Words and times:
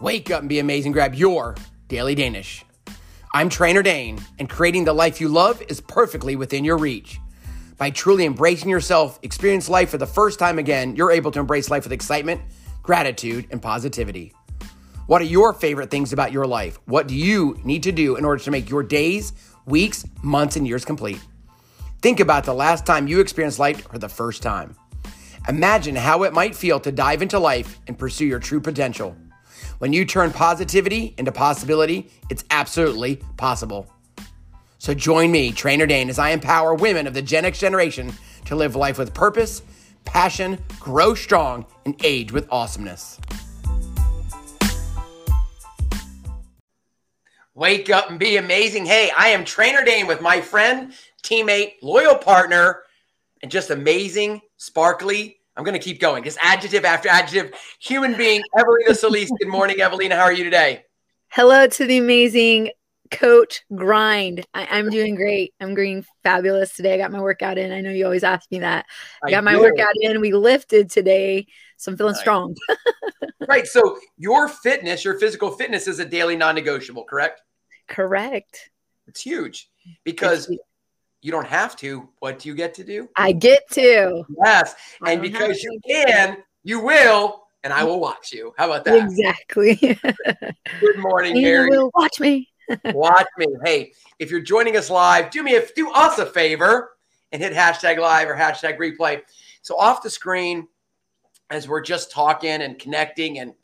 Wake 0.00 0.28
up 0.32 0.40
and 0.40 0.48
be 0.48 0.58
amazing. 0.58 0.90
Grab 0.90 1.14
your 1.14 1.54
daily 1.86 2.16
Danish. 2.16 2.64
I'm 3.32 3.48
Trainer 3.48 3.80
Dane, 3.80 4.18
and 4.40 4.50
creating 4.50 4.84
the 4.84 4.92
life 4.92 5.20
you 5.20 5.28
love 5.28 5.62
is 5.68 5.80
perfectly 5.80 6.34
within 6.34 6.64
your 6.64 6.78
reach. 6.78 7.20
By 7.76 7.90
truly 7.90 8.24
embracing 8.24 8.68
yourself, 8.68 9.20
experience 9.22 9.68
life 9.68 9.90
for 9.90 9.98
the 9.98 10.06
first 10.06 10.40
time 10.40 10.58
again, 10.58 10.96
you're 10.96 11.12
able 11.12 11.30
to 11.30 11.38
embrace 11.38 11.70
life 11.70 11.84
with 11.84 11.92
excitement, 11.92 12.40
gratitude, 12.82 13.46
and 13.52 13.62
positivity. 13.62 14.32
What 15.06 15.22
are 15.22 15.26
your 15.26 15.52
favorite 15.52 15.92
things 15.92 16.12
about 16.12 16.32
your 16.32 16.46
life? 16.46 16.80
What 16.86 17.06
do 17.06 17.14
you 17.14 17.60
need 17.62 17.84
to 17.84 17.92
do 17.92 18.16
in 18.16 18.24
order 18.24 18.42
to 18.42 18.50
make 18.50 18.68
your 18.68 18.82
days, 18.82 19.32
weeks, 19.64 20.04
months, 20.24 20.56
and 20.56 20.66
years 20.66 20.84
complete? 20.84 21.20
Think 22.02 22.18
about 22.18 22.42
the 22.42 22.54
last 22.54 22.84
time 22.84 23.06
you 23.06 23.20
experienced 23.20 23.60
life 23.60 23.88
for 23.88 23.98
the 23.98 24.08
first 24.08 24.42
time. 24.42 24.74
Imagine 25.48 25.94
how 25.94 26.24
it 26.24 26.32
might 26.32 26.56
feel 26.56 26.80
to 26.80 26.90
dive 26.90 27.22
into 27.22 27.38
life 27.38 27.78
and 27.86 27.96
pursue 27.96 28.26
your 28.26 28.40
true 28.40 28.60
potential. 28.60 29.16
When 29.78 29.92
you 29.92 30.04
turn 30.04 30.32
positivity 30.32 31.14
into 31.18 31.32
possibility, 31.32 32.10
it's 32.30 32.44
absolutely 32.50 33.16
possible. 33.36 33.90
So 34.78 34.94
join 34.94 35.30
me, 35.30 35.52
Trainer 35.52 35.86
Dane, 35.86 36.10
as 36.10 36.18
I 36.18 36.30
empower 36.30 36.74
women 36.74 37.06
of 37.06 37.14
the 37.14 37.22
Gen 37.22 37.44
X 37.44 37.58
generation 37.58 38.12
to 38.44 38.56
live 38.56 38.76
life 38.76 38.98
with 38.98 39.14
purpose, 39.14 39.62
passion, 40.04 40.58
grow 40.78 41.14
strong, 41.14 41.64
and 41.86 41.94
age 42.04 42.32
with 42.32 42.46
awesomeness. 42.50 43.18
Wake 47.54 47.88
up 47.88 48.10
and 48.10 48.18
be 48.18 48.36
amazing. 48.36 48.84
Hey, 48.84 49.10
I 49.16 49.28
am 49.28 49.44
Trainer 49.44 49.84
Dane 49.84 50.06
with 50.08 50.20
my 50.20 50.40
friend, 50.40 50.92
teammate, 51.22 51.74
loyal 51.82 52.16
partner, 52.16 52.82
and 53.42 53.50
just 53.50 53.70
amazing, 53.70 54.40
sparkly. 54.56 55.38
I'm 55.56 55.64
going 55.64 55.78
to 55.78 55.84
keep 55.84 56.00
going. 56.00 56.24
Just 56.24 56.38
adjective 56.40 56.84
after 56.84 57.08
adjective. 57.08 57.52
Human 57.80 58.16
being, 58.16 58.42
Evelina 58.58 58.94
Solis. 58.94 59.30
Good 59.38 59.48
morning, 59.48 59.80
Evelina. 59.80 60.16
How 60.16 60.22
are 60.22 60.32
you 60.32 60.44
today? 60.44 60.84
Hello 61.28 61.66
to 61.66 61.86
the 61.86 61.98
amazing 61.98 62.70
coach 63.12 63.62
grind. 63.74 64.44
I, 64.52 64.78
am 64.78 64.90
doing 64.90 65.14
great. 65.14 65.54
I'm 65.60 65.74
doing 65.74 66.04
fabulous 66.24 66.74
today. 66.74 66.94
I 66.94 66.98
got 66.98 67.12
my 67.12 67.20
workout 67.20 67.56
in. 67.56 67.70
I 67.70 67.80
know 67.80 67.90
you 67.90 68.04
always 68.04 68.24
ask 68.24 68.50
me 68.50 68.60
that. 68.60 68.86
I, 69.22 69.28
I 69.28 69.30
got 69.30 69.44
my 69.44 69.56
workout 69.56 69.94
in. 70.00 70.20
We 70.20 70.32
lifted 70.32 70.90
today, 70.90 71.46
so 71.76 71.92
I'm 71.92 71.98
feeling 71.98 72.14
right. 72.14 72.20
strong. 72.20 72.56
right. 73.48 73.66
So 73.66 73.98
your 74.16 74.48
fitness, 74.48 75.04
your 75.04 75.20
physical 75.20 75.52
fitness, 75.52 75.86
is 75.86 76.00
a 76.00 76.04
daily 76.04 76.36
non-negotiable, 76.36 77.04
correct? 77.04 77.42
Correct. 77.86 78.70
It's 79.06 79.20
huge 79.20 79.70
because 80.02 80.48
it's 80.48 80.58
you 81.24 81.30
don't 81.30 81.46
have 81.46 81.74
to. 81.76 82.06
What 82.18 82.38
do 82.38 82.50
you 82.50 82.54
get 82.54 82.74
to 82.74 82.84
do? 82.84 83.08
I 83.16 83.32
get 83.32 83.62
to. 83.70 84.24
Yes. 84.44 84.74
And 85.06 85.22
because 85.22 85.62
you 85.62 85.80
can, 85.88 86.36
you 86.64 86.80
will, 86.80 87.44
and 87.64 87.72
I 87.72 87.82
will 87.82 87.98
watch 87.98 88.30
you. 88.30 88.52
How 88.58 88.66
about 88.66 88.84
that? 88.84 89.02
Exactly. 89.02 89.74
Good 90.80 90.98
morning, 90.98 91.40
Mary. 91.40 91.64
You 91.64 91.70
will 91.70 91.90
watch 91.94 92.20
me. 92.20 92.50
watch 92.84 93.26
me. 93.38 93.46
Hey, 93.64 93.92
if 94.18 94.30
you're 94.30 94.42
joining 94.42 94.76
us 94.76 94.90
live, 94.90 95.30
do 95.30 95.42
me 95.42 95.56
a 95.56 95.66
do 95.74 95.90
us 95.92 96.18
a 96.18 96.26
favor 96.26 96.90
and 97.32 97.42
hit 97.42 97.54
hashtag 97.54 97.98
live 97.98 98.28
or 98.28 98.36
hashtag 98.36 98.76
replay. 98.76 99.22
So 99.62 99.78
off 99.78 100.02
the 100.02 100.10
screen, 100.10 100.68
as 101.48 101.66
we're 101.66 101.80
just 101.80 102.10
talking 102.10 102.60
and 102.60 102.78
connecting, 102.78 103.38
and 103.38 103.54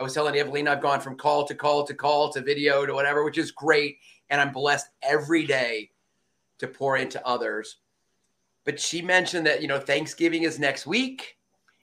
I 0.00 0.02
was 0.02 0.14
telling 0.14 0.34
Evelina, 0.34 0.72
I've 0.72 0.80
gone 0.80 1.00
from 1.00 1.18
call 1.18 1.46
to 1.46 1.54
call 1.54 1.84
to 1.84 1.92
call 1.92 2.32
to 2.32 2.40
video 2.40 2.86
to 2.86 2.94
whatever, 2.94 3.22
which 3.22 3.36
is 3.36 3.50
great. 3.50 3.98
And 4.30 4.40
I'm 4.40 4.50
blessed 4.50 4.86
every 5.02 5.44
day 5.44 5.90
to 6.62 6.68
pour 6.68 6.96
into 6.96 7.24
others. 7.26 7.76
But 8.64 8.78
she 8.78 9.02
mentioned 9.02 9.46
that, 9.46 9.60
you 9.60 9.68
know, 9.68 9.80
Thanksgiving 9.80 10.44
is 10.44 10.58
next 10.58 10.86
week. 10.86 11.36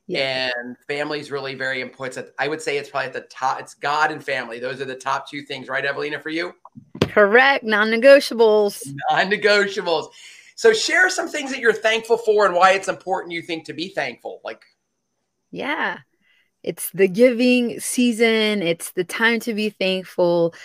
Yeah. 0.08 0.50
And 0.58 0.76
family 0.88 1.20
is 1.20 1.30
really 1.30 1.54
very 1.54 1.82
important. 1.82 2.30
I 2.40 2.48
would 2.48 2.62
say 2.62 2.78
it's 2.78 2.90
probably 2.90 3.08
at 3.08 3.14
the 3.14 3.22
top. 3.22 3.60
It's 3.60 3.76
God 3.76 4.12
and 4.12 4.24
family. 4.24 4.60
Those 4.60 4.82
are 4.82 4.86
the 4.86 4.96
top 4.96 5.30
two 5.30 5.42
things, 5.42 5.68
right, 5.68 5.86
Evelina, 5.86 6.20
for 6.20 6.30
you? 6.30 6.54
Correct. 7.02 7.64
Non 7.64 7.90
negotiables. 7.90 8.82
Non 9.12 9.30
negotiables. 9.30 10.08
So 10.56 10.74
share 10.74 11.10
some 11.10 11.28
things 11.28 11.52
that 11.52 11.60
you're 11.60 11.74
thankful 11.74 12.18
for 12.18 12.46
and 12.46 12.56
why 12.56 12.72
it's 12.72 12.88
important 12.88 13.34
you 13.34 13.42
think 13.42 13.66
to 13.66 13.74
be 13.74 13.90
thankful. 13.90 14.42
Like, 14.44 14.64
yeah, 15.52 16.00
it's 16.64 16.90
the 16.92 17.08
giving 17.08 17.80
season, 17.80 18.62
it's 18.62 18.92
the 18.94 19.04
time 19.04 19.40
to 19.42 19.54
be 19.54 19.70
thankful. 19.70 20.56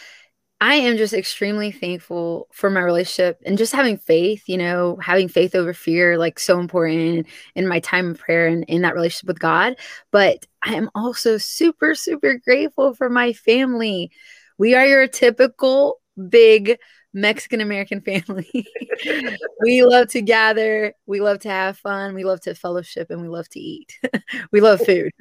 I 0.64 0.76
am 0.76 0.96
just 0.96 1.12
extremely 1.12 1.70
thankful 1.70 2.48
for 2.50 2.70
my 2.70 2.80
relationship 2.80 3.38
and 3.44 3.58
just 3.58 3.74
having 3.74 3.98
faith, 3.98 4.44
you 4.46 4.56
know, 4.56 4.96
having 4.96 5.28
faith 5.28 5.54
over 5.54 5.74
fear, 5.74 6.16
like 6.16 6.38
so 6.38 6.58
important 6.58 7.26
in 7.54 7.68
my 7.68 7.80
time 7.80 8.12
of 8.12 8.18
prayer 8.18 8.46
and 8.46 8.64
in 8.64 8.80
that 8.80 8.94
relationship 8.94 9.28
with 9.28 9.38
God. 9.38 9.76
But 10.10 10.46
I 10.62 10.74
am 10.74 10.88
also 10.94 11.36
super, 11.36 11.94
super 11.94 12.38
grateful 12.38 12.94
for 12.94 13.10
my 13.10 13.34
family. 13.34 14.10
We 14.56 14.74
are 14.74 14.86
your 14.86 15.06
typical 15.06 16.00
big 16.30 16.78
Mexican 17.12 17.60
American 17.60 18.00
family. 18.00 18.66
we 19.60 19.84
love 19.84 20.08
to 20.08 20.22
gather, 20.22 20.94
we 21.04 21.20
love 21.20 21.40
to 21.40 21.50
have 21.50 21.76
fun, 21.76 22.14
we 22.14 22.24
love 22.24 22.40
to 22.40 22.54
fellowship, 22.54 23.10
and 23.10 23.20
we 23.20 23.28
love 23.28 23.50
to 23.50 23.60
eat. 23.60 23.98
we 24.50 24.62
love 24.62 24.80
food. 24.80 25.12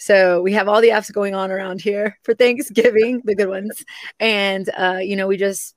So 0.00 0.40
we 0.40 0.54
have 0.54 0.66
all 0.66 0.80
the 0.80 0.88
apps 0.88 1.12
going 1.12 1.34
on 1.34 1.50
around 1.50 1.82
here 1.82 2.18
for 2.22 2.34
Thanksgiving, 2.34 3.20
the 3.24 3.34
good 3.34 3.50
ones. 3.50 3.84
And, 4.18 4.68
uh, 4.76 4.98
you 5.02 5.14
know, 5.14 5.26
we 5.26 5.36
just, 5.36 5.74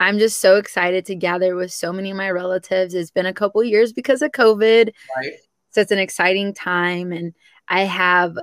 I'm 0.00 0.18
just 0.18 0.40
so 0.40 0.56
excited 0.56 1.06
to 1.06 1.14
gather 1.14 1.54
with 1.54 1.72
so 1.72 1.92
many 1.92 2.10
of 2.10 2.16
my 2.16 2.28
relatives. 2.28 2.92
It's 2.92 3.12
been 3.12 3.24
a 3.24 3.32
couple 3.32 3.62
years 3.62 3.92
because 3.92 4.20
of 4.20 4.32
COVID. 4.32 4.90
Right. 5.16 5.32
So 5.70 5.80
it's 5.80 5.92
an 5.92 6.00
exciting 6.00 6.54
time. 6.54 7.12
And 7.12 7.34
I 7.68 7.82
have 7.82 8.36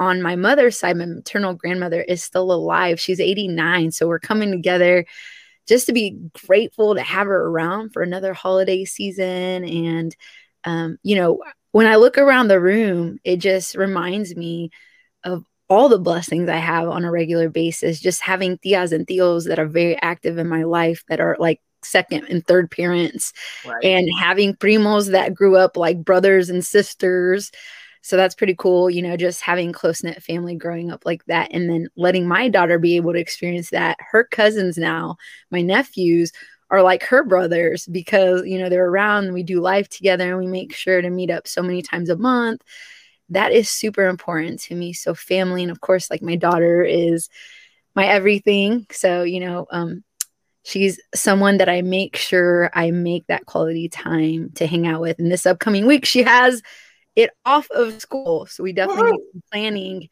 on 0.00 0.22
my 0.22 0.34
mother's 0.34 0.76
side, 0.76 0.96
my 0.96 1.06
maternal 1.06 1.54
grandmother 1.54 2.02
is 2.02 2.24
still 2.24 2.50
alive. 2.50 2.98
She's 2.98 3.20
89. 3.20 3.92
So 3.92 4.08
we're 4.08 4.18
coming 4.18 4.50
together 4.50 5.06
just 5.68 5.86
to 5.86 5.92
be 5.92 6.18
grateful 6.46 6.96
to 6.96 7.02
have 7.02 7.28
her 7.28 7.46
around 7.46 7.92
for 7.92 8.02
another 8.02 8.34
holiday 8.34 8.84
season. 8.84 9.64
And, 9.64 10.16
um, 10.64 10.98
you 11.04 11.14
know, 11.14 11.42
when 11.72 11.86
I 11.86 11.96
look 11.96 12.18
around 12.18 12.48
the 12.48 12.60
room, 12.60 13.18
it 13.24 13.36
just 13.36 13.74
reminds 13.74 14.34
me 14.34 14.70
of 15.24 15.44
all 15.68 15.88
the 15.88 15.98
blessings 15.98 16.48
I 16.48 16.56
have 16.56 16.88
on 16.88 17.04
a 17.04 17.10
regular 17.10 17.48
basis. 17.48 18.00
Just 18.00 18.22
having 18.22 18.58
tias 18.58 18.92
and 18.92 19.06
tios 19.06 19.46
that 19.48 19.58
are 19.58 19.66
very 19.66 20.00
active 20.00 20.38
in 20.38 20.48
my 20.48 20.64
life 20.64 21.04
that 21.08 21.20
are 21.20 21.36
like 21.38 21.60
second 21.84 22.26
and 22.28 22.46
third 22.46 22.70
parents, 22.70 23.32
right. 23.66 23.84
and 23.84 24.08
having 24.18 24.54
primos 24.54 25.12
that 25.12 25.34
grew 25.34 25.56
up 25.56 25.76
like 25.76 26.04
brothers 26.04 26.50
and 26.50 26.64
sisters. 26.64 27.52
So 28.02 28.16
that's 28.16 28.34
pretty 28.34 28.54
cool, 28.54 28.88
you 28.88 29.02
know, 29.02 29.16
just 29.16 29.42
having 29.42 29.72
close 29.72 30.02
knit 30.02 30.22
family 30.22 30.54
growing 30.54 30.90
up 30.90 31.04
like 31.04 31.24
that. 31.26 31.50
And 31.52 31.68
then 31.68 31.88
letting 31.96 32.26
my 32.26 32.48
daughter 32.48 32.78
be 32.78 32.96
able 32.96 33.12
to 33.12 33.18
experience 33.18 33.70
that. 33.70 33.98
Her 34.00 34.24
cousins 34.24 34.78
now, 34.78 35.16
my 35.50 35.60
nephews, 35.60 36.32
are 36.70 36.82
like 36.82 37.02
her 37.04 37.24
brothers 37.24 37.86
because 37.86 38.44
you 38.44 38.58
know 38.58 38.68
they're 38.68 38.88
around 38.88 39.32
we 39.32 39.42
do 39.42 39.60
life 39.60 39.88
together 39.88 40.28
and 40.28 40.38
we 40.38 40.46
make 40.46 40.74
sure 40.74 41.00
to 41.00 41.10
meet 41.10 41.30
up 41.30 41.48
so 41.48 41.62
many 41.62 41.82
times 41.82 42.10
a 42.10 42.16
month. 42.16 42.62
That 43.30 43.52
is 43.52 43.68
super 43.70 44.06
important 44.06 44.60
to 44.62 44.74
me. 44.74 44.92
So 44.92 45.14
family 45.14 45.62
and 45.62 45.70
of 45.70 45.80
course 45.80 46.10
like 46.10 46.22
my 46.22 46.36
daughter 46.36 46.82
is 46.82 47.28
my 47.94 48.06
everything. 48.06 48.86
So 48.90 49.22
you 49.22 49.40
know 49.40 49.66
um 49.70 50.04
she's 50.64 51.00
someone 51.14 51.58
that 51.58 51.68
i 51.68 51.80
make 51.80 52.14
sure 52.16 52.68
i 52.74 52.90
make 52.90 53.26
that 53.28 53.46
quality 53.46 53.88
time 53.88 54.50
to 54.56 54.66
hang 54.66 54.86
out 54.86 55.00
with. 55.00 55.18
And 55.18 55.30
this 55.30 55.46
upcoming 55.46 55.86
week 55.86 56.04
she 56.04 56.22
has 56.22 56.62
it 57.18 57.30
off 57.44 57.68
of 57.72 58.00
school. 58.00 58.46
So 58.46 58.62
we 58.62 58.72
definitely 58.72 59.10
need 59.10 59.30
some 59.32 59.42
planning 59.50 60.08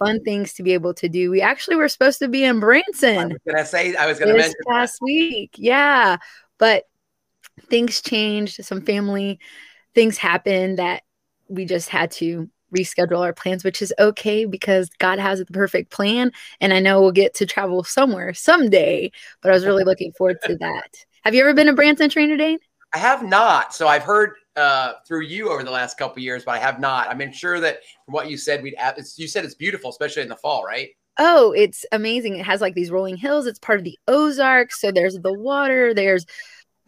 fun 0.00 0.20
things 0.24 0.54
to 0.54 0.64
be 0.64 0.72
able 0.74 0.92
to 0.94 1.08
do. 1.08 1.30
We 1.30 1.40
actually 1.40 1.76
were 1.76 1.88
supposed 1.88 2.18
to 2.18 2.26
be 2.26 2.42
in 2.42 2.58
Branson. 2.58 3.16
I 3.16 3.26
was 3.26 3.38
gonna 3.46 3.64
say 3.64 3.94
I 3.94 4.06
was 4.06 4.18
gonna 4.18 4.32
this 4.32 4.46
mention 4.46 4.60
last 4.66 4.98
week. 5.00 5.52
Yeah. 5.56 6.16
But 6.58 6.82
things 7.70 8.00
changed, 8.00 8.64
some 8.64 8.82
family 8.82 9.38
things 9.94 10.18
happened 10.18 10.78
that 10.78 11.04
we 11.48 11.64
just 11.64 11.88
had 11.90 12.10
to 12.12 12.50
reschedule 12.76 13.20
our 13.20 13.32
plans, 13.32 13.62
which 13.62 13.80
is 13.80 13.94
okay 14.00 14.44
because 14.44 14.90
God 14.98 15.20
has 15.20 15.38
the 15.38 15.46
perfect 15.46 15.92
plan. 15.92 16.32
And 16.60 16.74
I 16.74 16.80
know 16.80 17.00
we'll 17.00 17.12
get 17.12 17.34
to 17.34 17.46
travel 17.46 17.84
somewhere 17.84 18.34
someday, 18.34 19.12
but 19.42 19.52
I 19.52 19.54
was 19.54 19.64
really 19.64 19.84
looking 19.84 20.10
forward 20.12 20.38
to 20.42 20.56
that. 20.56 21.04
Have 21.22 21.36
you 21.36 21.40
ever 21.42 21.54
been 21.54 21.68
to 21.68 21.72
Branson 21.72 22.10
Trainer 22.10 22.36
Dane? 22.36 22.58
I 22.92 22.98
have 22.98 23.22
not. 23.22 23.74
So 23.74 23.86
I've 23.86 24.02
heard 24.02 24.34
uh, 24.58 24.94
through 25.06 25.22
you 25.22 25.50
over 25.50 25.62
the 25.62 25.70
last 25.70 25.96
couple 25.96 26.20
years, 26.20 26.44
but 26.44 26.52
I 26.52 26.58
have 26.58 26.80
not. 26.80 27.08
I'm 27.08 27.32
sure 27.32 27.60
that 27.60 27.78
from 28.04 28.14
what 28.14 28.28
you 28.28 28.36
said, 28.36 28.62
we'd 28.62 28.74
have, 28.76 28.98
you 29.16 29.28
said 29.28 29.44
it's 29.44 29.54
beautiful, 29.54 29.90
especially 29.90 30.22
in 30.22 30.28
the 30.28 30.36
fall, 30.36 30.64
right? 30.64 30.90
Oh, 31.18 31.52
it's 31.52 31.86
amazing. 31.92 32.36
It 32.36 32.46
has 32.46 32.60
like 32.60 32.74
these 32.74 32.90
rolling 32.90 33.16
hills. 33.16 33.46
It's 33.46 33.58
part 33.58 33.78
of 33.78 33.84
the 33.84 33.98
Ozarks. 34.06 34.80
So 34.80 34.92
there's 34.92 35.18
the 35.18 35.32
water, 35.32 35.94
there's, 35.94 36.26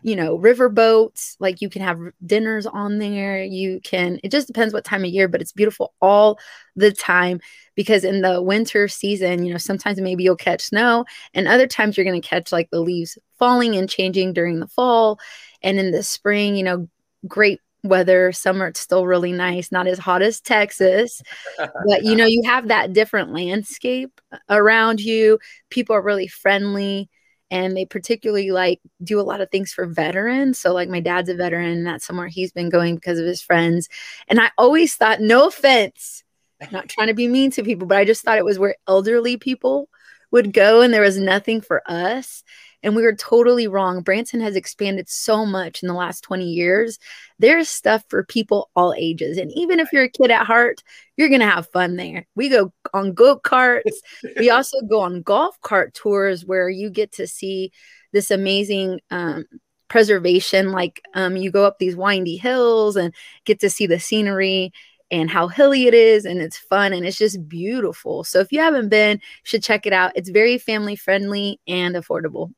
you 0.02 0.16
know, 0.16 0.36
river 0.36 0.68
boats. 0.68 1.36
Like 1.40 1.60
you 1.60 1.68
can 1.68 1.82
have 1.82 1.98
dinners 2.24 2.66
on 2.66 2.98
there. 2.98 3.42
You 3.42 3.80
can, 3.82 4.20
it 4.22 4.30
just 4.30 4.46
depends 4.46 4.72
what 4.72 4.84
time 4.84 5.04
of 5.04 5.10
year, 5.10 5.28
but 5.28 5.40
it's 5.40 5.52
beautiful 5.52 5.94
all 6.00 6.38
the 6.76 6.92
time 6.92 7.40
because 7.74 8.04
in 8.04 8.22
the 8.22 8.40
winter 8.42 8.88
season, 8.88 9.44
you 9.44 9.52
know, 9.52 9.58
sometimes 9.58 10.00
maybe 10.00 10.24
you'll 10.24 10.36
catch 10.36 10.62
snow 10.62 11.04
and 11.34 11.46
other 11.46 11.66
times 11.66 11.96
you're 11.96 12.06
going 12.06 12.20
to 12.20 12.28
catch 12.28 12.52
like 12.52 12.70
the 12.70 12.80
leaves 12.80 13.18
falling 13.38 13.76
and 13.76 13.90
changing 13.90 14.32
during 14.32 14.60
the 14.60 14.68
fall. 14.68 15.18
And 15.62 15.78
in 15.78 15.90
the 15.90 16.02
spring, 16.02 16.56
you 16.56 16.62
know, 16.62 16.88
great 17.26 17.60
weather. 17.82 18.32
Summer 18.32 18.68
it's 18.68 18.80
still 18.80 19.06
really 19.06 19.32
nice, 19.32 19.72
not 19.72 19.86
as 19.86 19.98
hot 19.98 20.22
as 20.22 20.40
Texas, 20.40 21.22
but 21.58 22.04
you 22.04 22.16
know, 22.16 22.26
you 22.26 22.42
have 22.44 22.68
that 22.68 22.92
different 22.92 23.32
landscape 23.32 24.20
around 24.48 25.00
you. 25.00 25.38
People 25.70 25.96
are 25.96 26.02
really 26.02 26.28
friendly 26.28 27.08
and 27.50 27.76
they 27.76 27.84
particularly 27.84 28.50
like 28.50 28.80
do 29.02 29.20
a 29.20 29.22
lot 29.22 29.40
of 29.40 29.50
things 29.50 29.72
for 29.72 29.86
veterans. 29.86 30.58
So 30.58 30.72
like 30.72 30.88
my 30.88 31.00
dad's 31.00 31.28
a 31.28 31.34
veteran 31.34 31.78
and 31.78 31.86
that's 31.86 32.06
somewhere 32.06 32.28
he's 32.28 32.52
been 32.52 32.70
going 32.70 32.94
because 32.94 33.18
of 33.18 33.26
his 33.26 33.42
friends. 33.42 33.88
And 34.28 34.40
I 34.40 34.50
always 34.56 34.94
thought, 34.94 35.20
no 35.20 35.48
offense, 35.48 36.22
not 36.70 36.88
trying 36.88 37.08
to 37.08 37.14
be 37.14 37.26
mean 37.26 37.50
to 37.52 37.64
people, 37.64 37.86
but 37.86 37.98
I 37.98 38.04
just 38.04 38.22
thought 38.22 38.38
it 38.38 38.44
was 38.44 38.58
where 38.58 38.76
elderly 38.86 39.36
people 39.36 39.88
would 40.30 40.52
go 40.52 40.80
and 40.80 40.94
there 40.94 41.02
was 41.02 41.18
nothing 41.18 41.60
for 41.60 41.82
us. 41.86 42.44
And 42.82 42.96
we 42.96 43.02
were 43.02 43.14
totally 43.14 43.66
wrong. 43.66 44.02
Branson 44.02 44.40
has 44.40 44.56
expanded 44.56 45.08
so 45.08 45.44
much 45.44 45.82
in 45.82 45.88
the 45.88 45.94
last 45.94 46.22
20 46.22 46.44
years. 46.44 46.98
There's 47.38 47.68
stuff 47.68 48.04
for 48.08 48.24
people 48.24 48.70
all 48.74 48.94
ages. 48.96 49.36
And 49.38 49.52
even 49.52 49.80
if 49.80 49.92
you're 49.92 50.04
a 50.04 50.10
kid 50.10 50.30
at 50.30 50.46
heart, 50.46 50.82
you're 51.16 51.28
going 51.28 51.40
to 51.40 51.46
have 51.46 51.68
fun 51.68 51.96
there. 51.96 52.26
We 52.34 52.48
go 52.48 52.72
on 52.94 53.12
go 53.12 53.38
karts. 53.38 53.92
we 54.38 54.50
also 54.50 54.80
go 54.88 55.00
on 55.00 55.22
golf 55.22 55.60
cart 55.60 55.94
tours 55.94 56.44
where 56.44 56.70
you 56.70 56.90
get 56.90 57.12
to 57.12 57.26
see 57.26 57.72
this 58.12 58.30
amazing 58.30 59.00
um, 59.10 59.44
preservation. 59.88 60.72
Like 60.72 61.02
um, 61.14 61.36
you 61.36 61.50
go 61.50 61.64
up 61.64 61.78
these 61.78 61.96
windy 61.96 62.36
hills 62.36 62.96
and 62.96 63.14
get 63.44 63.60
to 63.60 63.70
see 63.70 63.86
the 63.86 64.00
scenery 64.00 64.72
and 65.10 65.28
how 65.28 65.48
hilly 65.48 65.86
it 65.86 65.94
is 65.94 66.24
and 66.24 66.40
it's 66.40 66.56
fun 66.56 66.92
and 66.92 67.04
it's 67.04 67.18
just 67.18 67.48
beautiful. 67.48 68.24
So 68.24 68.38
if 68.40 68.52
you 68.52 68.60
haven't 68.60 68.88
been, 68.88 69.20
should 69.42 69.62
check 69.62 69.86
it 69.86 69.92
out. 69.92 70.12
It's 70.14 70.30
very 70.30 70.56
family 70.56 70.96
friendly 70.96 71.60
and 71.66 71.94
affordable. 71.96 72.52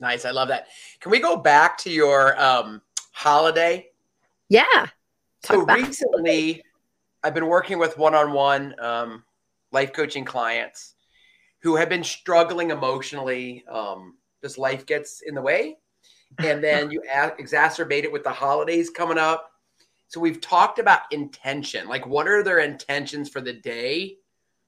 Nice. 0.00 0.24
I 0.24 0.30
love 0.30 0.48
that. 0.48 0.66
Can 1.00 1.10
we 1.10 1.20
go 1.20 1.36
back 1.36 1.78
to 1.78 1.90
your 1.90 2.40
um, 2.40 2.82
holiday? 3.12 3.88
Yeah. 4.48 4.86
so 5.42 5.62
recently 5.62 6.62
I've 7.22 7.34
been 7.34 7.46
working 7.46 7.78
with 7.78 7.98
one-on-one 7.98 8.74
um, 8.80 9.24
life 9.72 9.92
coaching 9.92 10.24
clients 10.24 10.94
who 11.60 11.76
have 11.76 11.88
been 11.88 12.04
struggling 12.04 12.70
emotionally. 12.70 13.64
Um, 13.70 14.16
this 14.42 14.58
life 14.58 14.86
gets 14.86 15.22
in 15.22 15.34
the 15.34 15.42
way. 15.42 15.78
And 16.38 16.62
then 16.62 16.90
you 16.90 17.02
a- 17.12 17.30
exacerbate 17.40 18.04
it 18.04 18.12
with 18.12 18.22
the 18.22 18.32
holidays 18.32 18.90
coming 18.90 19.18
up 19.18 19.50
so 20.08 20.20
we've 20.20 20.40
talked 20.40 20.78
about 20.78 21.00
intention. 21.10 21.88
Like, 21.88 22.06
what 22.06 22.28
are 22.28 22.42
their 22.42 22.60
intentions 22.60 23.28
for 23.28 23.40
the 23.40 23.52
day? 23.52 24.16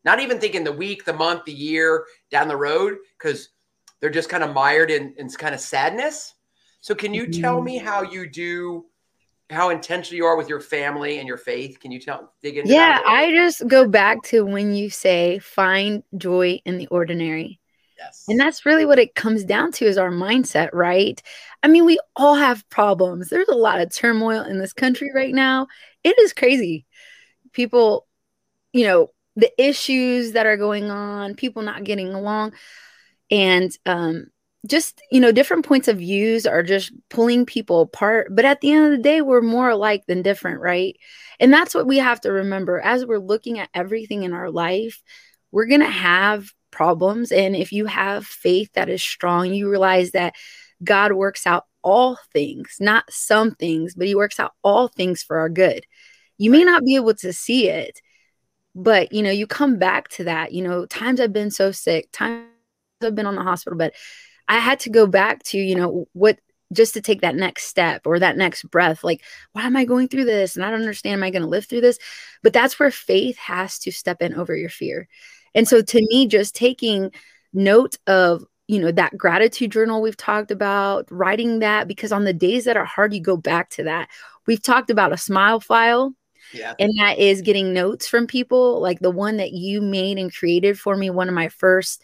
Not 0.05 0.21
even 0.21 0.41
thinking 0.41 0.65
the 0.65 0.73
week, 0.73 1.05
the 1.05 1.13
month, 1.13 1.45
the 1.45 1.53
year 1.53 2.05
down 2.31 2.49
the 2.49 2.57
road, 2.57 2.97
because 3.19 3.51
they're 4.01 4.11
just 4.11 4.29
kind 4.29 4.45
of 4.45 4.53
mired 4.53 4.91
in, 4.91 5.15
in 5.19 5.29
kind 5.31 5.55
of 5.55 5.61
sadness. 5.61 6.35
So, 6.81 6.95
can 6.95 7.13
you 7.13 7.27
tell 7.27 7.57
mm-hmm. 7.57 7.65
me 7.65 7.79
how 7.79 8.03
you 8.03 8.29
do, 8.29 8.87
how 9.51 9.71
intentional 9.71 10.17
you 10.17 10.27
are 10.27 10.37
with 10.37 10.49
your 10.49 10.61
family 10.61 11.19
and 11.19 11.27
your 11.27 11.37
faith? 11.37 11.81
Can 11.81 11.91
you 11.91 12.01
tell, 12.01 12.33
dig 12.43 12.57
into 12.57 12.73
yeah, 12.73 13.01
I 13.05 13.33
just 13.33 13.67
go 13.67 13.89
back 13.89 14.23
to 14.25 14.45
when 14.45 14.75
you 14.75 14.91
say 14.91 15.39
find 15.41 16.03
joy 16.17 16.61
in 16.65 16.79
the 16.79 16.87
ordinary. 16.89 17.61
Yes. 17.99 18.25
And 18.29 18.39
that's 18.39 18.65
really 18.65 18.87
what 18.87 19.01
it 19.01 19.17
comes 19.17 19.45
down 19.45 19.73
to 19.73 19.85
is 19.85 19.99
our 19.99 20.11
mindset, 20.11 20.71
right? 20.73 21.21
I 21.63 21.69
mean, 21.69 21.85
we 21.85 21.99
all 22.15 22.37
have 22.37 22.69
problems. 22.71 23.29
There's 23.29 23.49
a 23.49 23.57
lot 23.57 23.81
of 23.81 23.93
turmoil 23.93 24.43
in 24.43 24.59
this 24.59 24.73
country 24.73 25.11
right 25.13 25.35
now. 25.35 25.67
It 26.05 26.17
is 26.21 26.33
crazy. 26.33 26.87
People, 27.53 28.07
you 28.73 28.85
know, 28.85 29.11
the 29.35 29.51
issues 29.61 30.33
that 30.33 30.47
are 30.47 30.57
going 30.57 30.91
on, 30.91 31.35
people 31.35 31.63
not 31.63 31.83
getting 31.83 32.15
along, 32.15 32.53
and 33.31 33.77
um, 33.87 34.27
just, 34.67 35.01
you 35.11 35.21
know, 35.21 35.33
different 35.33 35.67
points 35.67 35.89
of 35.89 35.99
views 35.99 36.47
are 36.47 36.63
just 36.63 36.93
pulling 37.11 37.47
people 37.47 37.83
apart. 37.83 38.35
But 38.35 38.45
at 38.45 38.61
the 38.61 38.73
end 38.73 38.87
of 38.87 38.91
the 38.93 39.03
day, 39.03 39.21
we're 39.21 39.41
more 39.41 39.71
alike 39.71 40.05
than 40.07 40.23
different, 40.23 40.61
right? 40.61 40.97
And 41.41 41.53
that's 41.53 41.75
what 41.75 41.87
we 41.87 41.99
have 41.99 42.21
to 42.23 42.33
remember 42.33 42.81
as 42.81 43.07
we're 43.07 43.19
looking 43.19 43.59
at 43.59 43.71
everything 43.75 44.25
in 44.25 44.33
our 44.33 44.51
life. 44.51 45.03
We're 45.53 45.67
going 45.67 45.81
to 45.81 45.87
have 45.87 46.51
problems. 46.71 47.33
And 47.33 47.55
if 47.55 47.73
you 47.73 47.87
have 47.87 48.27
faith 48.27 48.71
that 48.75 48.89
is 48.89 49.03
strong, 49.03 49.53
you 49.55 49.71
realize 49.71 50.11
that 50.13 50.35
God 50.83 51.13
works 51.13 51.47
out 51.47 51.65
all 51.83 52.19
things, 52.33 52.77
not 52.81 53.05
some 53.11 53.55
things, 53.55 53.95
but 53.95 54.07
He 54.07 54.15
works 54.15 54.39
out 54.41 54.53
all 54.63 54.89
things 54.89 55.23
for 55.23 55.39
our 55.39 55.49
good. 55.49 55.85
You 56.37 56.51
may 56.51 56.65
not 56.65 56.85
be 56.85 56.97
able 56.97 57.15
to 57.15 57.33
see 57.33 57.69
it, 57.69 58.01
but 58.75 59.13
you 59.13 59.23
know, 59.23 59.31
you 59.31 59.47
come 59.47 59.79
back 59.79 60.09
to 60.11 60.25
that. 60.25 60.53
You 60.53 60.63
know, 60.63 60.87
times 60.87 61.21
I've 61.21 61.33
been 61.33 61.51
so 61.51 61.73
sick, 61.73 62.09
times 62.13 62.47
I've 63.03 63.15
been 63.15 63.27
on 63.27 63.37
the 63.37 63.43
hospital 63.43 63.79
bed. 63.79 63.93
I 64.47 64.59
had 64.59 64.81
to 64.81 64.91
go 64.91 65.07
back 65.07 65.43
to, 65.45 65.59
you 65.59 65.75
know, 65.75 66.09
what 66.13 66.39
just 66.73 66.95
to 66.95 67.01
take 67.01 67.23
that 67.23 67.35
next 67.35 67.65
step 67.65 68.07
or 68.07 68.19
that 68.19 68.37
next 68.37 68.65
breath. 68.65 69.03
Like, 69.03 69.23
why 69.53 69.63
am 69.63 69.77
I 69.77 69.85
going 69.85 70.09
through 70.09 70.27
this? 70.27 70.57
And 70.57 70.65
I 70.65 70.71
don't 70.71 70.81
understand. 70.81 71.15
Am 71.15 71.23
I 71.23 71.31
going 71.31 71.43
to 71.43 71.49
live 71.49 71.67
through 71.67 71.81
this? 71.81 71.99
But 72.43 72.53
that's 72.53 72.79
where 72.79 72.91
faith 72.91 73.39
has 73.39 73.79
to 73.81 73.93
step 73.93 74.21
in 74.21 74.35
over 74.35 74.55
your 74.55 74.69
fear. 74.69 75.09
And 75.55 75.67
so 75.67 75.81
to 75.81 76.07
me, 76.11 76.27
just 76.27 76.55
taking 76.55 77.11
note 77.55 77.97
of 78.07 78.45
you 78.67 78.79
know 78.79 78.93
that 78.93 79.17
gratitude 79.17 79.73
journal 79.73 80.03
we've 80.03 80.19
talked 80.19 80.51
about 80.51 81.11
writing 81.11 81.61
that 81.61 81.89
because 81.89 82.13
on 82.13 82.25
the 82.25 82.35
days 82.35 82.67
that 82.67 82.77
are 82.77 82.85
hard 82.85 83.15
you 83.15 83.21
go 83.21 83.39
back 83.39 83.71
to 83.71 83.83
that 83.85 84.11
we've 84.47 84.63
talked 84.63 84.91
about 84.91 85.15
a 85.15 85.17
smile 85.17 85.59
file 85.59 86.13
yeah. 86.53 86.75
and 86.79 86.93
that 86.99 87.19
is 87.19 87.41
getting 87.41 87.73
notes 87.73 88.07
from 88.07 88.27
people 88.27 88.81
like 88.83 89.01
the 89.01 89.11
one 89.11 89.39
that 89.39 89.53
you 89.53 89.81
made 89.81 90.19
and 90.19 90.35
created 90.35 90.79
for 90.79 90.95
me 90.95 91.09
one 91.09 91.29
of 91.29 91.35
my 91.35 91.49
first 91.49 92.03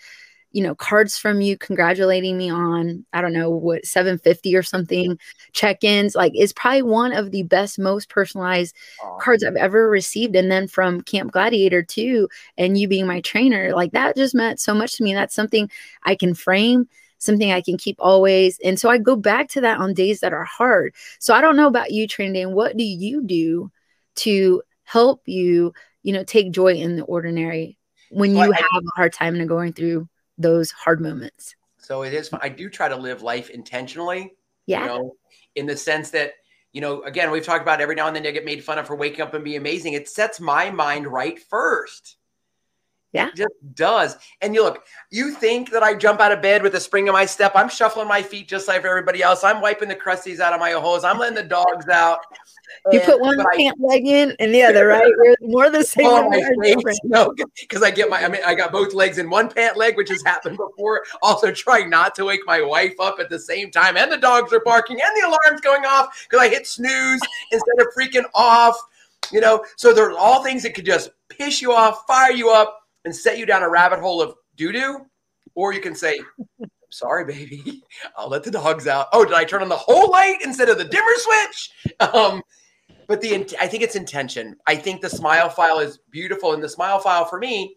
you 0.55 0.63
know 0.63 0.75
cards 0.75 1.19
from 1.19 1.41
you 1.41 1.59
congratulating 1.59 2.39
me 2.39 2.49
on 2.49 3.05
i 3.13 3.21
don't 3.21 3.33
know 3.33 3.51
what 3.51 3.85
750 3.85 4.55
or 4.55 4.63
something 4.63 5.19
check-ins 5.53 6.15
like 6.15 6.33
is 6.35 6.53
probably 6.53 6.83
one 6.83 7.13
of 7.13 7.33
the 7.33 7.43
best 7.43 7.79
most 7.79 8.09
personalized 8.09 8.75
Aww. 9.03 9.19
cards 9.21 9.45
i've 9.45 9.57
ever 9.57 9.91
received 9.91 10.35
and 10.37 10.51
then 10.51 10.69
from 10.69 11.03
camp 11.03 11.33
gladiator 11.33 11.83
too 11.83 12.29
and 12.57 12.79
you 12.79 12.89
being 12.89 13.07
my 13.07 13.21
trainer 13.21 13.73
like 13.75 13.93
that 13.93 14.17
just 14.17 14.35
meant 14.35 14.61
so 14.61 14.73
much 14.73 14.95
to 14.95 15.03
me 15.03 15.13
that's 15.13 15.35
something 15.35 15.69
i 16.05 16.15
can 16.15 16.35
frame 16.35 16.89
something 17.19 17.51
i 17.51 17.61
can 17.61 17.77
keep 17.77 17.97
always 17.99 18.59
and 18.65 18.79
so 18.79 18.89
i 18.89 18.97
go 18.97 19.17
back 19.17 19.49
to 19.49 19.61
that 19.61 19.79
on 19.79 19.93
days 19.93 20.21
that 20.21 20.33
are 20.33 20.45
hard 20.45 20.95
so 21.19 21.35
i 21.35 21.41
don't 21.41 21.57
know 21.57 21.67
about 21.67 21.91
you 21.91 22.07
training 22.07 22.55
what 22.55 22.77
do 22.77 22.85
you 22.85 23.23
do 23.23 23.71
to 24.15 24.63
help 24.85 25.23
you 25.27 25.75
you 26.05 26.13
know 26.13 26.23
take 26.23 26.53
joy 26.53 26.75
in 26.75 26.95
the 26.95 27.03
ordinary 27.05 27.77
when 28.11 28.37
you 28.37 28.53
have 28.53 28.53
a 28.53 28.97
hard 28.97 29.13
time 29.13 29.35
and 29.35 29.49
going 29.49 29.73
through 29.73 30.09
those 30.39 30.71
hard 30.71 31.01
moments. 31.01 31.55
So 31.79 32.03
it 32.03 32.15
is. 32.15 32.31
I 32.41 32.49
do 32.49 32.69
try 32.71 32.89
to 32.89 32.97
live 32.97 33.23
life 33.23 33.51
intentionally. 33.51 34.35
Yeah. 34.67 34.81
You 34.81 34.87
know, 34.87 35.17
in 35.55 35.67
the 35.67 35.77
sense 35.77 36.11
that, 36.11 36.33
you 36.73 36.81
know, 36.81 37.03
again, 37.03 37.31
we've 37.31 37.45
talked 37.45 37.63
about 37.63 37.81
every 37.81 37.95
now 37.95 38.07
and 38.07 38.17
then 38.17 38.27
I 38.27 38.31
get 38.31 38.45
made 38.45 38.65
fun 38.65 38.79
of 38.79 38.87
for 38.87 38.97
waking 38.97 39.21
up 39.21 39.35
and 39.35 39.45
be 39.45 39.57
amazing. 39.57 39.93
It 39.93 40.09
sets 40.09 40.41
my 40.41 40.71
mind 40.71 41.07
right 41.07 41.39
first. 41.39 42.17
Yeah. 43.15 43.29
It 43.29 43.37
just 43.37 43.55
does. 43.77 44.17
And 44.43 44.55
you 44.55 44.65
look, 44.65 44.85
you 45.11 45.31
think 45.31 45.71
that 45.71 45.85
I 45.85 45.95
jump 45.95 46.21
out 46.21 46.33
of 46.33 46.43
bed 46.43 46.65
with 46.65 46.75
a 46.75 46.81
spring 46.81 47.07
in 47.07 47.13
my 47.13 47.25
step. 47.25 47.53
I'm 47.55 47.69
shuffling 47.69 48.09
my 48.09 48.21
feet 48.21 48.49
just 48.49 48.67
like 48.67 48.85
everybody 48.85 49.23
else. 49.23 49.45
I'm 49.45 49.61
wiping 49.61 49.89
the 49.89 49.95
crusties 49.95 50.41
out 50.41 50.53
of 50.53 50.59
my 50.59 50.73
hose. 50.73 51.05
I'm 51.05 51.19
letting 51.19 51.37
the 51.37 51.45
dogs 51.45 51.89
out. 51.89 52.19
You 52.91 52.99
and, 52.99 53.09
put 53.09 53.21
one 53.21 53.37
pant 53.55 53.79
I, 53.81 53.87
leg 53.87 54.07
in 54.09 54.35
and 54.41 54.53
the 54.53 54.65
other, 54.65 54.89
right? 54.89 55.13
We're 55.19 55.37
more 55.43 55.71
the 55.71 55.85
same. 55.85 56.07
Oh, 56.07 56.29
no, 57.05 57.33
because 57.61 57.85
I 57.85 57.93
get 57.93 58.11
my, 58.11 58.25
I 58.25 58.29
mean, 58.29 58.41
I 58.45 58.57
got 58.57 58.73
both 58.73 58.95
legs 58.95 59.19
in 59.19 59.31
one 59.31 59.49
pant 59.49 59.77
leg, 59.77 59.97
which 59.97 60.09
has 60.09 60.23
happened 60.25 60.57
before. 60.57 61.05
Also, 61.23 61.53
trying 61.53 61.89
not 61.89 62.17
to 62.17 62.25
wake 62.25 62.41
my 62.47 62.61
wife 62.61 62.95
up 62.99 63.21
at 63.21 63.31
the 63.31 63.39
same 63.39 63.71
time. 63.71 63.97
And 63.97 64.11
the 64.11 64.19
dogs 64.19 64.53
are 64.53 64.63
barking 64.65 65.01
and 65.01 65.17
the 65.17 65.29
alarm's 65.29 65.61
going 65.61 65.85
off 65.85 66.27
because 66.29 66.45
I 66.45 66.49
hit 66.49 66.67
snooze 66.67 67.21
instead 67.53 67.79
of 67.79 67.87
freaking 67.97 68.29
off. 68.35 68.77
You 69.33 69.41
know, 69.41 69.65
so 69.77 69.95
there's 69.95 70.17
all 70.19 70.43
things 70.43 70.65
that 70.65 70.75
could 70.75 70.85
just 70.85 71.11
piss 71.29 71.63
you 71.63 71.73
off, 71.73 72.07
fire 72.09 72.33
you 72.33 72.51
up 72.51 72.84
and 73.05 73.15
set 73.15 73.39
you 73.39 73.47
down 73.47 73.63
a 73.63 73.69
rabbit 73.69 74.01
hole 74.01 74.21
of 74.21 74.35
doo 74.57 74.73
doo, 74.73 75.07
or 75.55 75.73
you 75.73 75.81
can 75.81 75.95
say, 75.95 76.19
"Sorry, 76.91 77.25
baby, 77.25 77.83
I'll 78.17 78.29
let 78.29 78.45
the 78.45 78.51
dogs 78.51 78.87
out." 78.87 79.09
Oh, 79.13 79.25
did 79.25 79.35
I 79.35 79.45
turn 79.45 79.63
on 79.63 79.69
the 79.69 79.77
whole 79.77 80.11
light 80.11 80.39
instead 80.45 80.69
of 80.69 80.79
the 80.79 80.85
dimmer 80.85 81.15
switch? 81.17 81.71
Um, 82.01 82.43
but 83.07 83.21
the 83.21 83.35
I 83.61 83.67
think 83.67 83.83
it's 83.83 83.97
intention. 83.97 84.57
I 84.67 84.77
think 84.77 85.01
the 85.01 85.11
smile 85.11 85.49
file 85.49 85.79
is 85.79 85.99
beautiful, 86.11 86.55
and 86.55 86.63
the 86.63 86.69
smile 86.69 86.99
file 86.99 87.25
for 87.25 87.39
me 87.39 87.77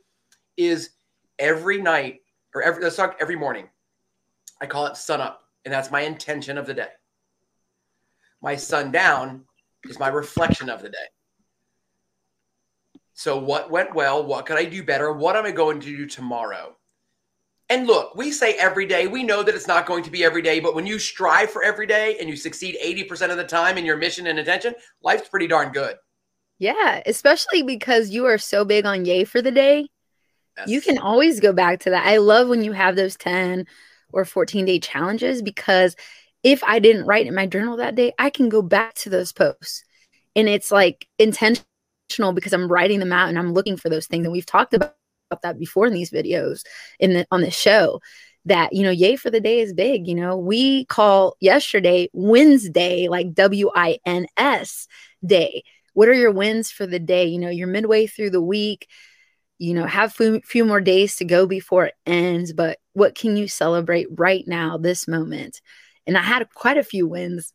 is 0.56 0.92
every 1.40 1.82
night 1.82 2.22
or 2.56 2.62
every 2.62 2.84
let's 2.84 2.96
talk 2.96 3.18
every 3.20 3.36
morning. 3.36 3.68
I 4.62 4.66
call 4.66 4.86
it 4.88 4.98
sun 4.98 5.22
up, 5.22 5.42
and 5.66 5.74
that's 5.74 5.92
my 5.92 6.02
intention 6.02 6.58
of 6.58 6.66
the 6.66 6.74
day. 6.74 6.90
My 8.42 8.56
sundown 8.56 9.44
is 9.84 10.00
my 10.00 10.08
reflection 10.08 10.70
of 10.70 10.82
the 10.82 10.90
day. 10.90 11.08
So, 13.18 13.36
what 13.36 13.72
went 13.72 13.96
well? 13.96 14.24
What 14.24 14.46
could 14.46 14.60
I 14.60 14.66
do 14.66 14.84
better? 14.84 15.12
What 15.12 15.36
am 15.36 15.44
I 15.44 15.50
going 15.50 15.80
to 15.80 15.88
do 15.88 16.06
tomorrow? 16.06 16.76
And 17.68 17.88
look, 17.88 18.14
we 18.14 18.30
say 18.30 18.54
every 18.54 18.86
day, 18.86 19.08
we 19.08 19.24
know 19.24 19.42
that 19.42 19.56
it's 19.56 19.68
not 19.68 19.88
going 19.88 20.04
to 20.04 20.12
be 20.12 20.24
every 20.24 20.44
day, 20.44 20.60
but 20.60 20.76
when 20.76 20.86
you 20.86 21.00
strive 21.00 21.50
for 21.50 21.64
every 21.64 21.88
day 21.88 22.18
and 22.20 22.30
you 22.30 22.36
succeed 22.36 22.78
80% 22.80 23.32
of 23.32 23.38
the 23.38 23.44
time 23.44 23.80
in 23.80 23.86
your 23.86 23.98
mission 23.98 24.28
and 24.28 24.38
intention, 24.38 24.76
life's 25.02 25.28
pretty 25.30 25.48
darn 25.48 25.72
good. 25.72 25.96
Yeah, 26.60 27.02
especially 27.08 27.64
because 27.64 28.12
you 28.12 28.26
are 28.28 28.38
so 28.38 28.64
big 28.64 28.86
on 28.86 29.04
yay 29.04 29.24
for 29.24 29.42
the 29.42 29.52
day. 29.52 29.90
Yes. 30.56 30.70
You 30.70 30.80
can 30.80 31.00
always 31.00 31.40
go 31.40 31.54
back 31.54 31.80
to 31.82 31.90
that. 31.90 32.06
I 32.06 32.18
love 32.18 32.48
when 32.50 32.64
you 32.64 32.72
have 32.74 32.96
those 32.96 33.16
10 33.18 33.66
or 34.14 34.26
14 34.26 34.64
day 34.66 34.80
challenges 34.80 35.42
because 35.42 35.96
if 36.44 36.64
I 36.64 36.78
didn't 36.78 37.06
write 37.06 37.26
in 37.26 37.34
my 37.34 37.48
journal 37.48 37.78
that 37.78 37.96
day, 37.96 38.14
I 38.20 38.30
can 38.30 38.48
go 38.48 38.62
back 38.62 38.94
to 38.94 39.10
those 39.10 39.34
posts 39.34 39.84
And 40.36 40.48
it's 40.48 40.72
like 40.72 41.08
intentional 41.18 41.67
because 42.34 42.54
I'm 42.54 42.72
writing 42.72 43.00
them 43.00 43.14
out 43.14 43.30
and 43.30 43.38
I'm 43.38 43.54
looking 43.54 43.78
for 43.78 43.90
those 43.90 44.08
things. 44.08 44.26
And 44.26 44.32
we've 44.32 44.46
talked 44.46 44.74
about, 44.74 44.96
that 45.42 45.60
before 45.60 45.86
in 45.86 45.94
these 45.94 46.10
videos 46.10 46.64
in 47.00 47.12
the 47.12 47.28
on 47.32 47.42
the 47.42 47.52
show 47.52 48.00
that 48.46 48.72
you 48.72 48.82
know 48.82 48.92
yay 48.92 49.18
for 49.18 49.30
the 49.30 49.42
day 49.42 49.60
is 49.60 49.74
big 49.74 50.08
you 50.08 50.16
know. 50.16 50.38
We 50.38 50.86
call 50.86 51.36
yesterday 51.42 52.08
wednesday 52.14 53.10
like 53.10 53.34
w-i-n-s 53.34 54.88
day. 55.26 55.64
What 55.94 56.08
are 56.08 56.14
your 56.14 56.32
wins 56.32 56.72
for 56.72 56.88
the 56.88 57.00
day? 57.00 57.26
You 57.26 57.40
know 57.40 57.50
you're 57.50 57.68
midway 57.68 58.08
through 58.08 58.30
the 58.30 58.42
week 58.42 58.88
you 59.58 59.74
know 59.74 59.86
have 59.86 60.14
few, 60.14 60.40
few 60.46 60.64
more 60.64 60.80
days 60.80 61.18
to 61.18 61.26
go 61.26 61.46
before 61.46 61.88
it 61.88 61.96
ends 62.06 62.54
but 62.54 62.78
what 62.94 63.16
can 63.16 63.36
you 63.36 63.50
celebrate 63.50 64.08
right 64.12 64.46
now 64.48 64.78
this 64.78 65.10
moment? 65.10 65.60
And 66.06 66.18
i 66.18 66.22
had 66.22 66.48
quite 66.54 66.78
a 66.78 66.84
few 66.84 67.06
wins 67.06 67.52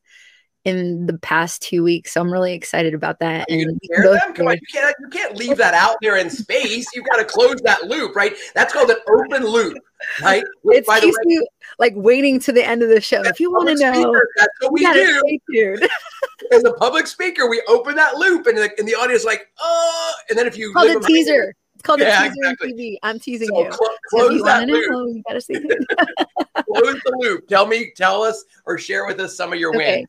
in 0.65 1.07
the 1.07 1.19
past 1.19 1.63
two 1.63 1.83
weeks. 1.83 2.13
So 2.13 2.21
I'm 2.21 2.33
really 2.33 2.55
excited 2.55 2.95
about 2.95 3.19
that. 3.19 3.51
You 3.51 3.69
and 3.69 4.05
them? 4.05 4.35
Come 4.35 4.49
on, 4.49 4.55
you 4.55 4.67
can't 4.73 4.95
you 5.01 5.09
can't 5.09 5.37
leave 5.37 5.57
that 5.57 5.75
out 5.75 5.97
there 6.03 6.17
in 6.17 6.31
space. 6.31 6.87
You've 6.95 7.07
got 7.07 7.17
to 7.17 7.25
close 7.25 7.57
that 7.65 7.85
loop, 7.85 8.15
right? 8.15 8.33
That's 8.55 8.73
called 8.73 8.91
an 8.91 8.99
open 9.09 9.47
loop, 9.47 9.77
right? 10.23 10.45
It 10.65 10.87
keeps 10.87 11.19
you 11.25 11.47
like 11.79 11.95
waiting 11.97 12.39
to 12.41 12.53
the 12.53 12.65
end 12.65 12.83
of 12.83 12.89
the 12.89 13.01
show. 13.01 13.23
If 13.23 13.41
you 13.41 13.51
want 13.51 13.69
to 13.69 13.75
know, 13.75 13.93
speaker, 13.93 14.29
that's 14.37 14.53
what 14.61 14.73
we 14.73 15.41
do. 15.53 15.79
As 16.53 16.65
a 16.65 16.73
public 16.73 17.07
speaker, 17.07 17.49
we 17.49 17.63
open 17.69 17.95
that 17.97 18.17
loop, 18.17 18.47
and 18.47 18.57
the, 18.57 18.71
and 18.79 18.87
the 18.87 18.95
audience 18.95 19.25
like, 19.25 19.49
oh, 19.61 20.15
and 20.29 20.39
then 20.39 20.47
if 20.47 20.57
you 20.57 20.73
call 20.73 20.87
the 20.87 21.01
teaser. 21.01 21.55
It's 21.75 21.87
called 21.89 22.01
yeah, 22.01 22.27
a 22.27 22.29
teaser 22.29 22.35
exactly. 22.43 22.73
TV. 22.75 22.97
I'm 23.03 23.19
teasing 23.19 23.49
so 23.49 23.59
you. 23.59 23.73
Cl- 23.73 23.97
close 24.09 24.29
so 24.29 24.31
you 24.31 24.45
that 24.45 24.69
loop. 24.69 24.91
Know, 24.91 25.07
you 25.07 25.23
gotta 25.27 25.41
see 25.41 25.55
close 25.59 27.01
the 27.05 27.17
loop. 27.19 27.49
Tell 27.49 27.67
me, 27.67 27.93
tell 27.97 28.23
us, 28.23 28.45
or 28.67 28.79
share 28.79 29.05
with 29.05 29.19
us 29.19 29.37
some 29.37 29.53
of 29.53 29.59
your 29.59 29.75
okay. 29.75 29.97
wins. 29.97 30.09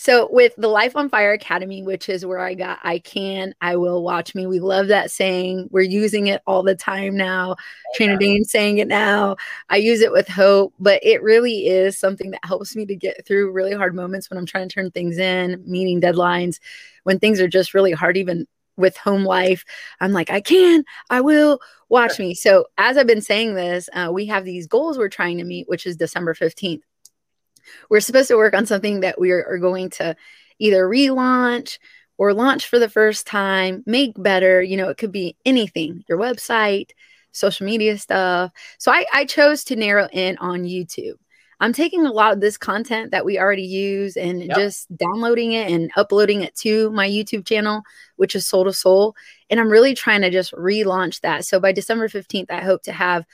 So 0.00 0.28
with 0.30 0.54
the 0.56 0.68
Life 0.68 0.94
on 0.94 1.08
Fire 1.08 1.32
Academy, 1.32 1.82
which 1.82 2.08
is 2.08 2.24
where 2.24 2.38
I 2.38 2.54
got 2.54 2.78
I 2.84 3.00
can, 3.00 3.52
I 3.60 3.74
will 3.74 4.04
watch 4.04 4.32
me. 4.32 4.46
We 4.46 4.60
love 4.60 4.86
that 4.88 5.10
saying. 5.10 5.68
We're 5.72 5.80
using 5.80 6.28
it 6.28 6.40
all 6.46 6.62
the 6.62 6.76
time 6.76 7.16
now. 7.16 7.56
Trainer 7.96 8.16
Dane 8.16 8.44
saying 8.44 8.78
it 8.78 8.86
now. 8.86 9.34
I 9.68 9.78
use 9.78 10.00
it 10.00 10.12
with 10.12 10.28
hope, 10.28 10.72
but 10.78 11.00
it 11.04 11.20
really 11.20 11.66
is 11.66 11.98
something 11.98 12.30
that 12.30 12.44
helps 12.44 12.76
me 12.76 12.86
to 12.86 12.94
get 12.94 13.26
through 13.26 13.50
really 13.50 13.74
hard 13.74 13.92
moments 13.92 14.30
when 14.30 14.38
I'm 14.38 14.46
trying 14.46 14.68
to 14.68 14.72
turn 14.72 14.92
things 14.92 15.18
in, 15.18 15.64
meeting 15.66 16.00
deadlines, 16.00 16.60
when 17.02 17.18
things 17.18 17.40
are 17.40 17.48
just 17.48 17.74
really 17.74 17.92
hard, 17.92 18.16
even 18.16 18.46
with 18.76 18.96
home 18.96 19.24
life. 19.24 19.64
I'm 20.00 20.12
like, 20.12 20.30
I 20.30 20.40
can, 20.40 20.84
I 21.10 21.22
will 21.22 21.58
watch 21.88 22.20
me. 22.20 22.34
So 22.34 22.66
as 22.78 22.96
I've 22.96 23.08
been 23.08 23.20
saying 23.20 23.56
this, 23.56 23.88
uh, 23.92 24.10
we 24.12 24.26
have 24.26 24.44
these 24.44 24.68
goals 24.68 24.96
we're 24.96 25.08
trying 25.08 25.38
to 25.38 25.44
meet, 25.44 25.68
which 25.68 25.86
is 25.86 25.96
December 25.96 26.34
15th 26.34 26.82
we're 27.90 28.00
supposed 28.00 28.28
to 28.28 28.36
work 28.36 28.54
on 28.54 28.66
something 28.66 29.00
that 29.00 29.20
we 29.20 29.30
are, 29.30 29.58
going 29.58 29.90
to 29.90 30.16
either 30.58 30.88
relaunch 30.88 31.78
or 32.16 32.32
launch 32.32 32.66
for 32.66 32.78
the 32.78 32.88
first 32.88 33.26
time, 33.26 33.82
make 33.86 34.20
better. 34.20 34.62
You 34.62 34.76
know, 34.76 34.88
it 34.88 34.98
could 34.98 35.12
be 35.12 35.36
anything, 35.44 36.04
your 36.08 36.18
website, 36.18 36.90
social 37.32 37.66
media 37.66 37.98
stuff. 37.98 38.52
So 38.78 38.92
I, 38.92 39.04
I 39.12 39.24
chose 39.24 39.64
to 39.64 39.76
narrow 39.76 40.08
in 40.12 40.36
on 40.38 40.64
YouTube. 40.64 41.14
I'm 41.60 41.72
taking 41.72 42.06
a 42.06 42.12
lot 42.12 42.32
of 42.32 42.40
this 42.40 42.56
content 42.56 43.10
that 43.10 43.24
we 43.24 43.38
already 43.38 43.64
use 43.64 44.16
and 44.16 44.44
yep. 44.44 44.56
just 44.56 44.96
downloading 44.96 45.52
it 45.52 45.70
and 45.70 45.90
uploading 45.96 46.42
it 46.42 46.54
to 46.56 46.90
my 46.90 47.08
YouTube 47.08 47.46
channel, 47.46 47.82
which 48.16 48.36
is 48.36 48.46
Soul 48.46 48.64
to 48.64 48.72
Soul. 48.72 49.16
And 49.50 49.58
I'm 49.58 49.68
really 49.68 49.94
trying 49.94 50.20
to 50.20 50.30
just 50.30 50.52
relaunch 50.52 51.20
that. 51.22 51.44
So 51.44 51.58
by 51.58 51.72
December 51.72 52.08
15th, 52.08 52.50
I 52.50 52.60
hope 52.60 52.82
to 52.84 52.92
have 52.92 53.24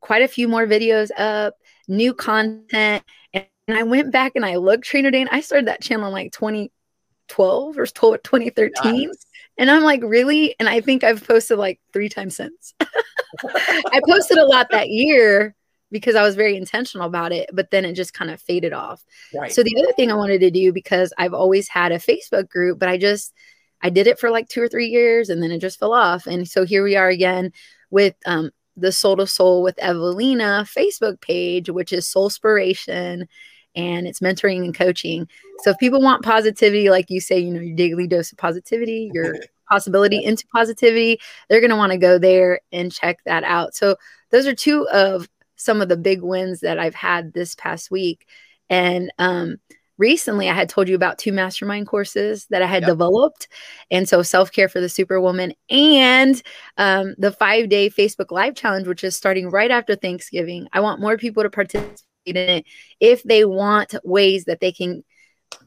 quite 0.00 0.22
a 0.22 0.28
few 0.28 0.48
more 0.48 0.66
videos 0.66 1.10
up, 1.16 1.54
new 1.86 2.12
content, 2.12 3.04
and 3.32 3.46
I 3.74 3.82
went 3.82 4.12
back 4.12 4.32
and 4.34 4.44
I 4.44 4.56
looked 4.56 4.84
Trainer 4.84 5.10
Dane. 5.10 5.28
I 5.30 5.40
started 5.40 5.68
that 5.68 5.82
channel 5.82 6.06
in 6.06 6.12
like 6.12 6.32
2012 6.32 7.78
or 7.78 7.86
2013. 7.86 9.08
Nice. 9.08 9.26
And 9.58 9.70
I'm 9.70 9.82
like, 9.82 10.02
really? 10.02 10.54
And 10.58 10.68
I 10.68 10.80
think 10.80 11.04
I've 11.04 11.26
posted 11.26 11.58
like 11.58 11.80
three 11.92 12.08
times 12.08 12.36
since. 12.36 12.74
I 12.80 14.00
posted 14.08 14.38
a 14.38 14.46
lot 14.46 14.68
that 14.70 14.88
year 14.88 15.54
because 15.90 16.14
I 16.14 16.22
was 16.22 16.36
very 16.36 16.56
intentional 16.56 17.06
about 17.06 17.32
it, 17.32 17.50
but 17.52 17.70
then 17.70 17.84
it 17.84 17.94
just 17.94 18.14
kind 18.14 18.30
of 18.30 18.40
faded 18.40 18.72
off. 18.72 19.04
Right. 19.34 19.52
So 19.52 19.62
the 19.62 19.76
other 19.82 19.92
thing 19.92 20.10
I 20.10 20.14
wanted 20.14 20.40
to 20.40 20.50
do 20.50 20.72
because 20.72 21.12
I've 21.18 21.34
always 21.34 21.68
had 21.68 21.92
a 21.92 21.98
Facebook 21.98 22.48
group, 22.48 22.78
but 22.78 22.88
I 22.88 22.96
just 22.96 23.34
I 23.82 23.90
did 23.90 24.06
it 24.06 24.18
for 24.18 24.30
like 24.30 24.48
two 24.48 24.62
or 24.62 24.68
three 24.68 24.88
years 24.88 25.30
and 25.30 25.42
then 25.42 25.50
it 25.50 25.58
just 25.58 25.78
fell 25.78 25.92
off. 25.92 26.26
And 26.26 26.48
so 26.48 26.64
here 26.64 26.84
we 26.84 26.96
are 26.96 27.08
again 27.08 27.52
with 27.90 28.14
um, 28.26 28.50
the 28.76 28.92
Soul 28.92 29.16
to 29.16 29.26
Soul 29.26 29.62
with 29.62 29.78
Evelina 29.78 30.64
Facebook 30.66 31.20
page, 31.20 31.68
which 31.70 31.92
is 31.92 32.06
Soul 32.06 32.30
Soulspiration 32.30 33.26
and 33.74 34.06
it's 34.06 34.20
mentoring 34.20 34.64
and 34.64 34.74
coaching. 34.74 35.28
So 35.60 35.70
if 35.70 35.78
people 35.78 36.00
want 36.00 36.24
positivity, 36.24 36.90
like 36.90 37.10
you 37.10 37.20
say, 37.20 37.38
you 37.38 37.52
know, 37.52 37.60
your 37.60 37.76
daily 37.76 38.06
dose 38.06 38.32
of 38.32 38.38
positivity, 38.38 39.10
your 39.12 39.36
possibility 39.70 40.22
into 40.22 40.46
positivity, 40.48 41.20
they're 41.48 41.60
going 41.60 41.70
to 41.70 41.76
want 41.76 41.92
to 41.92 41.98
go 41.98 42.18
there 42.18 42.60
and 42.72 42.92
check 42.92 43.18
that 43.24 43.44
out. 43.44 43.74
So 43.74 43.96
those 44.30 44.46
are 44.46 44.54
two 44.54 44.88
of 44.88 45.28
some 45.56 45.80
of 45.80 45.88
the 45.88 45.96
big 45.96 46.22
wins 46.22 46.60
that 46.60 46.78
I've 46.78 46.94
had 46.94 47.32
this 47.32 47.54
past 47.54 47.90
week. 47.90 48.26
And 48.68 49.12
um, 49.18 49.58
recently 49.98 50.48
I 50.48 50.54
had 50.54 50.68
told 50.68 50.88
you 50.88 50.94
about 50.94 51.18
two 51.18 51.32
mastermind 51.32 51.86
courses 51.86 52.46
that 52.50 52.62
I 52.62 52.66
had 52.66 52.82
yep. 52.82 52.88
developed. 52.88 53.46
And 53.90 54.08
so 54.08 54.22
self 54.22 54.50
care 54.50 54.68
for 54.68 54.80
the 54.80 54.88
superwoman 54.88 55.52
and 55.68 56.42
um, 56.78 57.14
the 57.18 57.30
five 57.30 57.68
day 57.68 57.90
Facebook 57.90 58.30
live 58.30 58.56
challenge, 58.56 58.88
which 58.88 59.04
is 59.04 59.16
starting 59.16 59.50
right 59.50 59.70
after 59.70 59.94
Thanksgiving. 59.94 60.66
I 60.72 60.80
want 60.80 61.00
more 61.00 61.16
people 61.16 61.42
to 61.42 61.50
participate 61.50 62.02
in 62.26 62.36
it 62.36 62.66
if 63.00 63.22
they 63.22 63.44
want 63.44 63.94
ways 64.04 64.44
that 64.44 64.60
they 64.60 64.72
can 64.72 65.02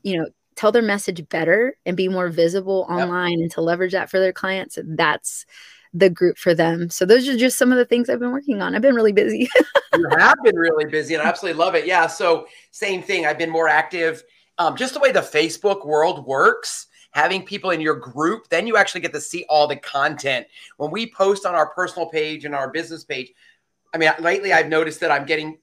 you 0.04 0.18
know 0.18 0.28
tell 0.56 0.72
their 0.72 0.82
message 0.82 1.28
better 1.30 1.76
and 1.86 1.98
be 1.98 2.08
more 2.08 2.30
visible 2.30 2.86
online 2.90 3.32
yep. 3.32 3.40
and 3.40 3.52
to 3.52 3.62
leverage 3.62 3.92
that 3.92 4.10
for 4.10 4.20
their 4.20 4.34
clients 4.34 4.78
that's 4.84 5.46
the 5.94 6.10
group 6.10 6.38
for 6.38 6.56
them. 6.56 6.90
So 6.90 7.06
those 7.06 7.28
are 7.28 7.38
just 7.38 7.58
some 7.58 7.72
of 7.72 7.78
the 7.78 7.86
things 7.86 8.10
i've 8.10 8.20
been 8.20 8.32
working 8.32 8.62
on. 8.62 8.76
I've 8.76 8.82
been 8.82 8.96
really 8.96 9.14
busy. 9.14 9.50
You 9.96 10.10
have 10.18 10.38
been 10.44 10.56
really 10.56 10.86
busy 10.86 11.14
and 11.14 11.22
i 11.22 11.28
absolutely 11.28 11.60
love 11.60 11.76
it. 11.76 11.86
Yeah 11.86 12.08
so 12.08 12.48
same 12.72 13.04
thing. 13.04 13.28
I've 13.28 13.38
been 13.38 13.52
more 13.52 13.68
active 13.68 14.24
um, 14.58 14.76
just 14.76 14.96
the 14.96 15.00
way 15.00 15.12
the 15.12 15.20
facebook 15.20 15.86
world 15.86 16.26
works 16.26 16.88
having 17.12 17.46
people 17.46 17.70
in 17.70 17.80
your 17.80 17.96
group 17.96 18.48
then 18.50 18.66
you 18.66 18.76
actually 18.76 19.02
get 19.02 19.14
to 19.14 19.22
see 19.22 19.46
all 19.50 19.68
the 19.68 19.76
content. 19.76 20.48
When 20.78 20.90
we 20.90 21.12
post 21.12 21.46
on 21.46 21.54
our 21.54 21.70
personal 21.70 22.10
page 22.10 22.44
and 22.44 22.56
our 22.56 22.72
business 22.72 23.04
page 23.04 23.32
i 23.94 24.00
mean 24.00 24.12
lately 24.20 24.52
i've 24.52 24.68
noticed 24.68 25.00
that 25.02 25.12
i'm 25.12 25.28
getting 25.28 25.60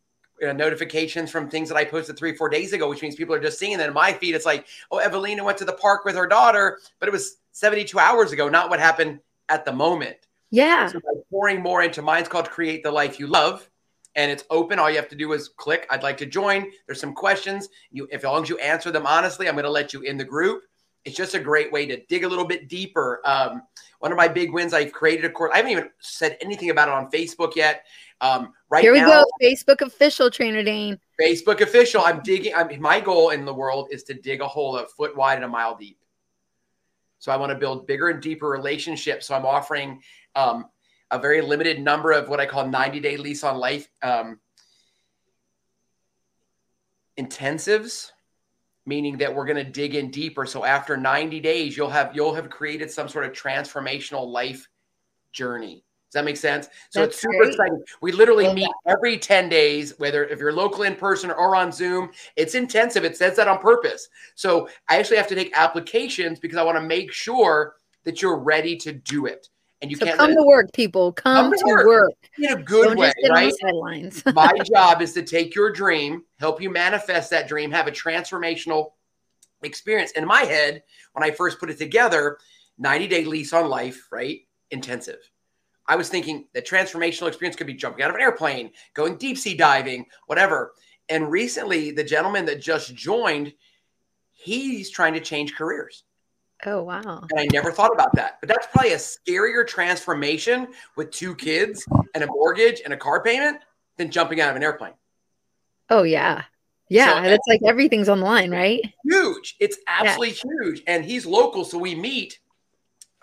uh, 0.47 0.53
notifications 0.53 1.31
from 1.31 1.49
things 1.49 1.69
that 1.69 1.77
I 1.77 1.85
posted 1.85 2.17
three, 2.17 2.37
four 2.37 2.49
days 2.49 2.73
ago, 2.73 2.89
which 2.89 3.03
means 3.03 3.17
people 3.17 3.35
are 3.35 3.41
just 3.41 3.59
seeing. 3.59 3.79
that 3.79 3.89
in 3.89 3.95
my 3.95 4.13
feed, 4.13 4.35
it's 4.35 4.47
like, 4.47 4.67
oh, 4.91 4.99
Evelina 4.99 5.45
went 5.45 5.59
to 5.59 5.65
the 5.65 5.73
park 5.73 6.05
with 6.05 6.15
her 6.17 6.27
daughter, 6.27 6.79
but 6.99 7.09
it 7.09 7.13
was 7.13 7.37
72 7.53 7.99
hours 7.99 8.33
ago, 8.33 8.49
not 8.49 8.71
what 8.71 8.81
happened 8.81 9.21
at 9.49 9.65
the 9.65 9.73
moment. 9.73 10.17
Yeah. 10.51 10.89
So 10.89 11.01
by 11.01 11.21
pouring 11.31 11.63
more 11.63 11.83
into 11.83 12.03
mine's 12.03 12.29
called 12.29 12.51
Create 12.51 12.83
the 12.83 12.91
Life 12.91 13.21
You 13.21 13.27
Love. 13.27 13.69
And 14.17 14.31
it's 14.31 14.45
open. 14.51 14.81
All 14.81 14.91
you 14.91 14.97
have 14.97 15.09
to 15.11 15.17
do 15.17 15.33
is 15.35 15.49
click, 15.49 15.87
I'd 15.89 16.03
like 16.03 16.17
to 16.17 16.27
join. 16.27 16.67
There's 16.87 17.01
some 17.01 17.15
questions. 17.15 17.69
You, 17.93 18.09
if 18.11 18.21
as 18.21 18.25
long 18.25 18.43
as 18.43 18.49
you 18.49 18.59
answer 18.59 18.91
them 18.91 19.07
honestly, 19.07 19.49
I'm 19.49 19.55
going 19.55 19.65
to 19.65 19.71
let 19.71 19.93
you 19.93 20.01
in 20.01 20.17
the 20.17 20.25
group. 20.25 20.65
It's 21.05 21.17
just 21.17 21.35
a 21.35 21.39
great 21.39 21.71
way 21.73 21.87
to 21.87 22.05
dig 22.07 22.25
a 22.25 22.29
little 22.29 22.45
bit 22.45 22.69
deeper. 22.69 23.21
Um, 23.25 23.63
one 24.01 24.11
of 24.11 24.19
my 24.19 24.27
big 24.27 24.53
wins, 24.53 24.75
I've 24.75 24.93
created 24.93 25.25
a 25.27 25.31
course. 25.31 25.53
I 25.55 25.59
haven't 25.59 25.73
even 25.73 25.91
said 26.01 26.37
anything 26.41 26.71
about 26.71 26.89
it 26.89 26.95
on 26.95 27.11
Facebook 27.11 27.55
yet. 27.55 27.87
Um, 28.21 28.53
right 28.71 28.83
here 28.83 28.93
we 28.93 29.01
now, 29.01 29.25
go. 29.25 29.25
Facebook 29.43 29.81
official 29.81 30.31
trainer 30.31 30.63
Dane. 30.63 30.99
Facebook 31.21 31.61
official. 31.61 32.03
I'm 32.03 32.21
digging. 32.23 32.55
I'm, 32.55 32.81
my 32.81 33.01
goal 33.01 33.31
in 33.31 33.45
the 33.45 33.55
world 33.55 33.89
is 33.91 34.05
to 34.05 34.15
dig 34.15 34.41
a 34.41 34.49
hole 34.49 34.77
a 34.77 34.87
foot 34.87 35.17
wide 35.17 35.37
and 35.37 35.45
a 35.45 35.49
mile 35.49 35.77
deep. 35.77 35.99
So 37.19 37.31
I 37.31 37.37
want 37.37 37.51
to 37.51 37.59
build 37.59 37.87
bigger 37.87 38.09
and 38.09 38.23
deeper 38.23 38.49
relationships. 38.49 39.27
So 39.27 39.35
I'm 39.35 39.45
offering 39.45 40.01
um, 40.35 40.67
a 41.11 41.19
very 41.19 41.43
limited 41.43 41.81
number 41.81 42.13
of 42.13 42.29
what 42.29 42.41
I 42.41 42.47
call 42.47 42.67
90 42.67 43.01
day 43.01 43.17
lease 43.17 43.45
on 43.45 43.59
life 43.59 43.89
um, 44.03 44.39
intensives 47.19 48.11
meaning 48.87 49.19
that 49.19 49.35
we're 49.35 49.45
going 49.45 49.63
to 49.63 49.71
dig 49.71 49.95
in 49.95 50.11
deeper 50.11 50.47
so 50.47 50.65
after 50.65 50.97
90 50.97 51.41
days 51.41 51.77
you'll 51.77 51.91
have 51.91 52.13
you'll 52.15 52.35
have 52.35 52.49
created 52.49 52.91
some 52.91 53.09
sort 53.09 53.25
of 53.25 53.33
transformational 53.33 54.27
life 54.27 54.67
journey 55.33 55.85
does 56.11 56.15
that 56.15 56.25
make 56.25 56.37
sense? 56.37 56.69
So 56.89 57.01
That's 57.01 57.15
it's 57.15 57.23
super 57.23 57.37
great. 57.39 57.51
exciting. 57.51 57.83
We 58.01 58.11
literally 58.11 58.47
yeah. 58.47 58.55
meet 58.55 58.71
every 58.85 59.17
10 59.17 59.49
days, 59.49 59.95
whether 59.99 60.25
if 60.25 60.41
you're 60.41 60.53
local 60.53 60.83
in 60.83 60.97
person 60.97 61.31
or 61.31 61.55
on 61.55 61.71
Zoom. 61.71 62.11
It's 62.35 62.57
intensive. 62.57 63.05
It 63.05 63.17
says 63.17 63.37
that 63.37 63.47
on 63.47 63.61
purpose. 63.61 64.09
So 64.35 64.69
I 64.89 64.99
actually 64.99 65.19
have 65.19 65.29
to 65.29 65.37
take 65.37 65.57
applications 65.57 66.41
because 66.41 66.59
I 66.59 66.65
want 66.65 66.79
to 66.79 66.83
make 66.83 67.13
sure 67.13 67.77
that 68.03 68.21
you're 68.21 68.39
ready 68.39 68.75
to 68.79 68.93
do 68.93 69.27
it. 69.27 69.51
And 69.83 69.91
you 69.91 69.97
so 69.97 70.05
can't 70.05 70.19
come 70.19 70.35
to 70.35 70.43
work, 70.43 70.73
people. 70.73 71.13
Come, 71.13 71.53
come 71.53 71.59
to, 71.59 71.65
work. 71.65 71.87
work. 71.87 72.13
in 72.39 72.53
a 72.55 72.57
good 72.61 72.89
Don't 72.89 72.99
way, 72.99 73.13
right? 73.31 73.53
My 74.35 74.53
job 74.75 75.03
is 75.03 75.13
to 75.13 75.23
take 75.23 75.55
your 75.55 75.71
dream, 75.71 76.25
help 76.41 76.61
you 76.61 76.71
manifest 76.71 77.31
that 77.31 77.47
dream, 77.47 77.71
have 77.71 77.87
a 77.87 77.93
transformational 77.93 78.93
experience. 79.63 80.11
In 80.13 80.27
my 80.27 80.41
head, 80.41 80.83
when 81.13 81.23
I 81.23 81.31
first 81.31 81.61
put 81.61 81.71
it 81.71 81.79
together, 81.79 82.39
90 82.79 83.07
day 83.07 83.25
lease 83.25 83.53
on 83.53 83.69
life, 83.69 84.09
right? 84.11 84.41
Intensive 84.73 85.30
I 85.91 85.97
was 85.97 86.09
thinking 86.09 86.47
the 86.55 86.63
transformational 86.63 87.27
experience 87.27 87.57
could 87.57 87.67
be 87.67 87.75
jumping 87.75 88.05
out 88.05 88.11
of 88.11 88.15
an 88.15 88.23
airplane, 88.23 88.71
going 88.95 89.17
deep 89.17 89.37
sea 89.37 89.57
diving, 89.57 90.07
whatever. 90.29 90.73
And 91.09 91.29
recently, 91.29 91.91
the 91.91 92.05
gentleman 92.05 92.45
that 92.45 92.61
just 92.61 92.95
joined, 92.95 93.53
he's 94.31 94.89
trying 94.89 95.15
to 95.15 95.21
change 95.21 95.57
careers. 95.57 96.05
Oh, 96.65 96.85
wow. 96.85 97.25
And 97.29 97.41
I 97.41 97.49
never 97.53 97.73
thought 97.73 97.93
about 97.93 98.15
that. 98.15 98.39
But 98.41 98.49
that's 98.49 98.69
probably 98.69 98.93
a 98.93 98.99
scarier 98.99 99.67
transformation 99.67 100.69
with 100.97 101.11
two 101.11 101.35
kids 101.35 101.85
and 102.15 102.23
a 102.23 102.29
mortgage 102.29 102.83
and 102.85 102.95
a 102.95 102.97
car 102.97 103.21
payment 103.25 103.59
than 103.97 104.13
jumping 104.13 104.41
out 104.41 104.51
of 104.51 104.55
an 104.57 104.63
airplane. 104.63 104.95
Oh, 105.89 106.05
yeah. 106.05 106.45
Yeah. 106.89 107.21
So, 107.21 107.29
that's 107.31 107.49
like 107.49 107.63
everything's 107.67 108.09
on 108.09 108.21
the 108.21 108.27
line, 108.27 108.53
right? 108.53 108.81
Huge. 109.11 109.57
It's 109.59 109.79
absolutely 109.89 110.37
yeah. 110.37 110.63
huge. 110.63 110.83
And 110.87 111.05
he's 111.05 111.27
local. 111.27 111.65
So 111.65 111.79
we 111.79 111.97
meet 111.97 112.39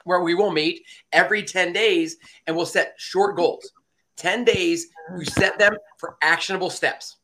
where 0.07 0.21
we 0.21 0.33
will 0.33 0.51
meet 0.51 0.85
every 1.11 1.43
10 1.43 1.73
days 1.73 2.17
and 2.45 2.55
we'll 2.55 2.65
set 2.65 2.95
short 2.97 3.35
goals. 3.35 3.71
10 4.15 4.43
days, 4.45 4.87
we 5.15 5.25
set 5.25 5.59
them 5.59 5.75
for 5.97 6.17
actionable 6.21 6.69
steps. 6.69 7.17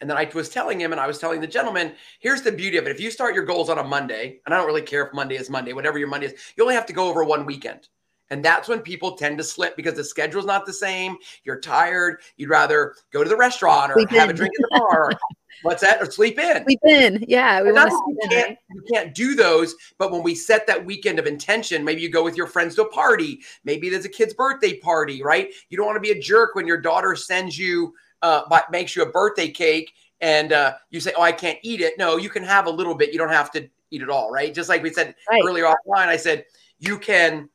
And 0.00 0.10
then 0.10 0.16
I 0.16 0.28
was 0.34 0.48
telling 0.48 0.80
him, 0.80 0.92
and 0.92 1.00
I 1.00 1.06
was 1.06 1.18
telling 1.18 1.40
the 1.40 1.46
gentleman, 1.46 1.92
here's 2.18 2.42
the 2.42 2.50
beauty 2.50 2.76
of 2.76 2.86
it. 2.86 2.90
If 2.90 3.00
you 3.00 3.10
start 3.10 3.34
your 3.34 3.44
goals 3.44 3.70
on 3.70 3.78
a 3.78 3.84
Monday, 3.84 4.40
and 4.44 4.54
I 4.54 4.58
don't 4.58 4.66
really 4.66 4.82
care 4.82 5.06
if 5.06 5.14
Monday 5.14 5.36
is 5.36 5.48
Monday, 5.48 5.72
whatever 5.72 5.98
your 5.98 6.08
Monday 6.08 6.26
is, 6.26 6.34
you 6.56 6.64
only 6.64 6.74
have 6.74 6.86
to 6.86 6.92
go 6.92 7.08
over 7.08 7.24
one 7.24 7.46
weekend. 7.46 7.88
And 8.30 8.44
that's 8.44 8.68
when 8.68 8.80
people 8.80 9.12
tend 9.12 9.38
to 9.38 9.44
slip 9.44 9.76
because 9.76 9.94
the 9.94 10.04
schedule's 10.04 10.46
not 10.46 10.66
the 10.66 10.72
same. 10.72 11.16
You're 11.44 11.60
tired. 11.60 12.20
You'd 12.36 12.48
rather 12.48 12.94
go 13.12 13.22
to 13.22 13.28
the 13.28 13.36
restaurant 13.36 13.92
or 13.92 14.04
have 14.08 14.30
a 14.30 14.32
drink 14.32 14.52
in 14.58 14.62
the 14.62 14.78
bar. 14.78 15.12
What's 15.62 15.82
that? 15.82 16.00
Or 16.02 16.10
sleep 16.10 16.38
in. 16.38 16.64
Sleep 16.64 16.80
in. 16.86 17.24
Yeah. 17.28 17.62
We 17.62 17.72
want 17.72 17.90
you 17.90 18.18
can't, 18.28 18.50
in. 18.50 18.56
You 18.74 18.82
can't 18.92 19.14
do 19.14 19.34
those. 19.34 19.74
But 19.98 20.12
when 20.12 20.22
we 20.22 20.34
set 20.34 20.66
that 20.66 20.84
weekend 20.84 21.18
of 21.18 21.26
intention, 21.26 21.84
maybe 21.84 22.02
you 22.02 22.10
go 22.10 22.22
with 22.22 22.36
your 22.36 22.46
friends 22.46 22.74
to 22.76 22.82
a 22.82 22.90
party. 22.90 23.40
Maybe 23.64 23.88
there's 23.88 24.04
a 24.04 24.10
kid's 24.10 24.34
birthday 24.34 24.78
party, 24.78 25.22
right? 25.22 25.50
You 25.68 25.76
don't 25.76 25.86
want 25.86 25.96
to 25.96 26.00
be 26.00 26.10
a 26.10 26.20
jerk 26.20 26.54
when 26.54 26.66
your 26.66 26.80
daughter 26.80 27.16
sends 27.16 27.58
you, 27.58 27.94
uh, 28.22 28.42
but 28.48 28.70
makes 28.70 28.94
you 28.94 29.02
a 29.02 29.10
birthday 29.10 29.48
cake 29.48 29.92
and 30.20 30.52
uh, 30.52 30.74
you 30.90 31.00
say, 31.00 31.12
oh, 31.16 31.22
I 31.22 31.32
can't 31.32 31.58
eat 31.62 31.80
it. 31.80 31.98
No, 31.98 32.16
you 32.16 32.30
can 32.30 32.42
have 32.44 32.66
a 32.66 32.70
little 32.70 32.94
bit. 32.94 33.12
You 33.12 33.18
don't 33.18 33.28
have 33.28 33.50
to 33.52 33.68
eat 33.90 34.00
it 34.02 34.08
all, 34.08 34.30
right? 34.30 34.54
Just 34.54 34.68
like 34.68 34.82
we 34.82 34.90
said 34.90 35.14
right. 35.30 35.42
earlier 35.44 35.64
offline, 35.64 36.08
I 36.08 36.16
said, 36.16 36.46
you 36.78 36.98
can, 36.98 37.50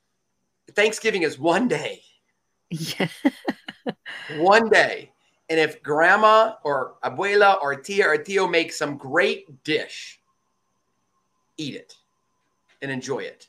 Thanksgiving 0.72 1.24
is 1.24 1.38
one 1.38 1.68
day. 1.68 2.02
Yeah. 2.72 3.08
one 4.38 4.70
day. 4.70 5.12
And 5.50 5.60
if 5.60 5.82
grandma 5.82 6.54
or 6.64 6.96
abuela 7.04 7.62
or 7.62 7.76
tia 7.76 8.08
or 8.08 8.18
tio 8.18 8.48
make 8.48 8.72
some 8.72 8.98
great 8.98 9.64
dish, 9.64 10.20
eat 11.58 11.76
it 11.76 11.96
and 12.82 12.92
enjoy 12.92 13.20
it. 13.20 13.48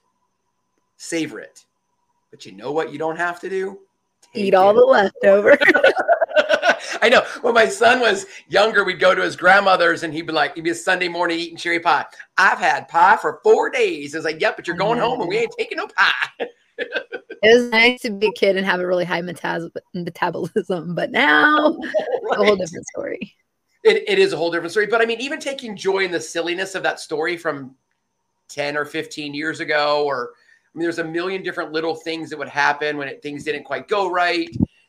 Savor 0.97 1.41
it. 1.41 1.65
But 2.31 2.47
you 2.47 2.53
know 2.53 2.73
what 2.73 2.93
you 2.93 2.99
don't 2.99 3.17
have 3.17 3.41
to 3.41 3.49
do? 3.49 3.81
Take 4.33 4.45
eat 4.45 4.55
all 4.55 4.71
it. 4.71 4.75
the 4.75 4.85
leftover. 4.87 5.59
I 7.03 7.09
know. 7.09 7.23
When 7.43 7.55
my 7.55 7.67
son 7.67 8.01
was 8.01 8.27
younger, 8.49 8.85
we'd 8.85 9.01
go 9.01 9.15
to 9.15 9.23
his 9.23 9.37
grandmother's 9.37 10.03
and 10.03 10.13
he'd 10.13 10.27
be 10.27 10.33
like, 10.33 10.55
he'd 10.55 10.65
be 10.65 10.71
a 10.71 10.75
Sunday 10.75 11.09
morning 11.09 11.39
eating 11.39 11.57
cherry 11.57 11.81
pie. 11.81 12.07
I've 12.37 12.59
had 12.59 12.89
pie 12.89 13.17
for 13.17 13.41
four 13.43 13.71
days. 13.71 14.15
It's 14.15 14.25
like, 14.25 14.41
yep, 14.41 14.57
but 14.57 14.67
you're 14.67 14.77
going 14.77 14.99
home 14.99 15.21
and 15.21 15.29
we 15.29 15.39
ain't 15.39 15.55
taking 15.57 15.79
no 15.79 15.87
pie. 15.87 16.47
it 17.43 17.55
was 17.55 17.71
nice 17.71 18.01
to 18.03 18.11
be 18.11 18.29
a 18.29 18.33
kid 18.33 18.57
and 18.57 18.67
have 18.67 18.81
a 18.81 18.87
really 18.87 19.05
high 19.05 19.23
metabolism, 19.23 20.95
but 20.95 21.11
now 21.11 21.77
right. 21.79 22.39
a 22.39 22.45
whole 22.45 22.57
different 22.57 22.87
story. 22.87 23.35
It, 23.83 24.05
it 24.09 24.19
is 24.19 24.33
a 24.33 24.37
whole 24.37 24.51
different 24.51 24.73
story. 24.73 24.87
But 24.87 25.01
I 25.01 25.07
mean, 25.07 25.21
even 25.21 25.41
taking 25.41 25.77
joy 25.77 26.01
in 26.01 26.11
the 26.11 26.21
silliness 26.21 26.75
of 26.75 26.83
that 26.83 27.01
story 27.01 27.37
from 27.37 27.75
10 28.49 28.77
or 28.77 28.85
15 28.85 29.33
years 29.33 29.61
ago, 29.61 30.05
or 30.05 30.33
I 30.75 30.79
mean, 30.79 30.83
there's 30.83 30.99
a 30.99 31.05
million 31.05 31.43
different 31.43 31.73
little 31.73 31.95
things 31.95 32.31
that 32.31 32.39
would 32.39 32.49
happen 32.49 32.97
when 32.97 33.09
it, 33.09 33.23
things 33.23 33.45
didn't 33.45 33.65
quite 33.65 33.89
go 33.89 34.11
right. 34.11 34.49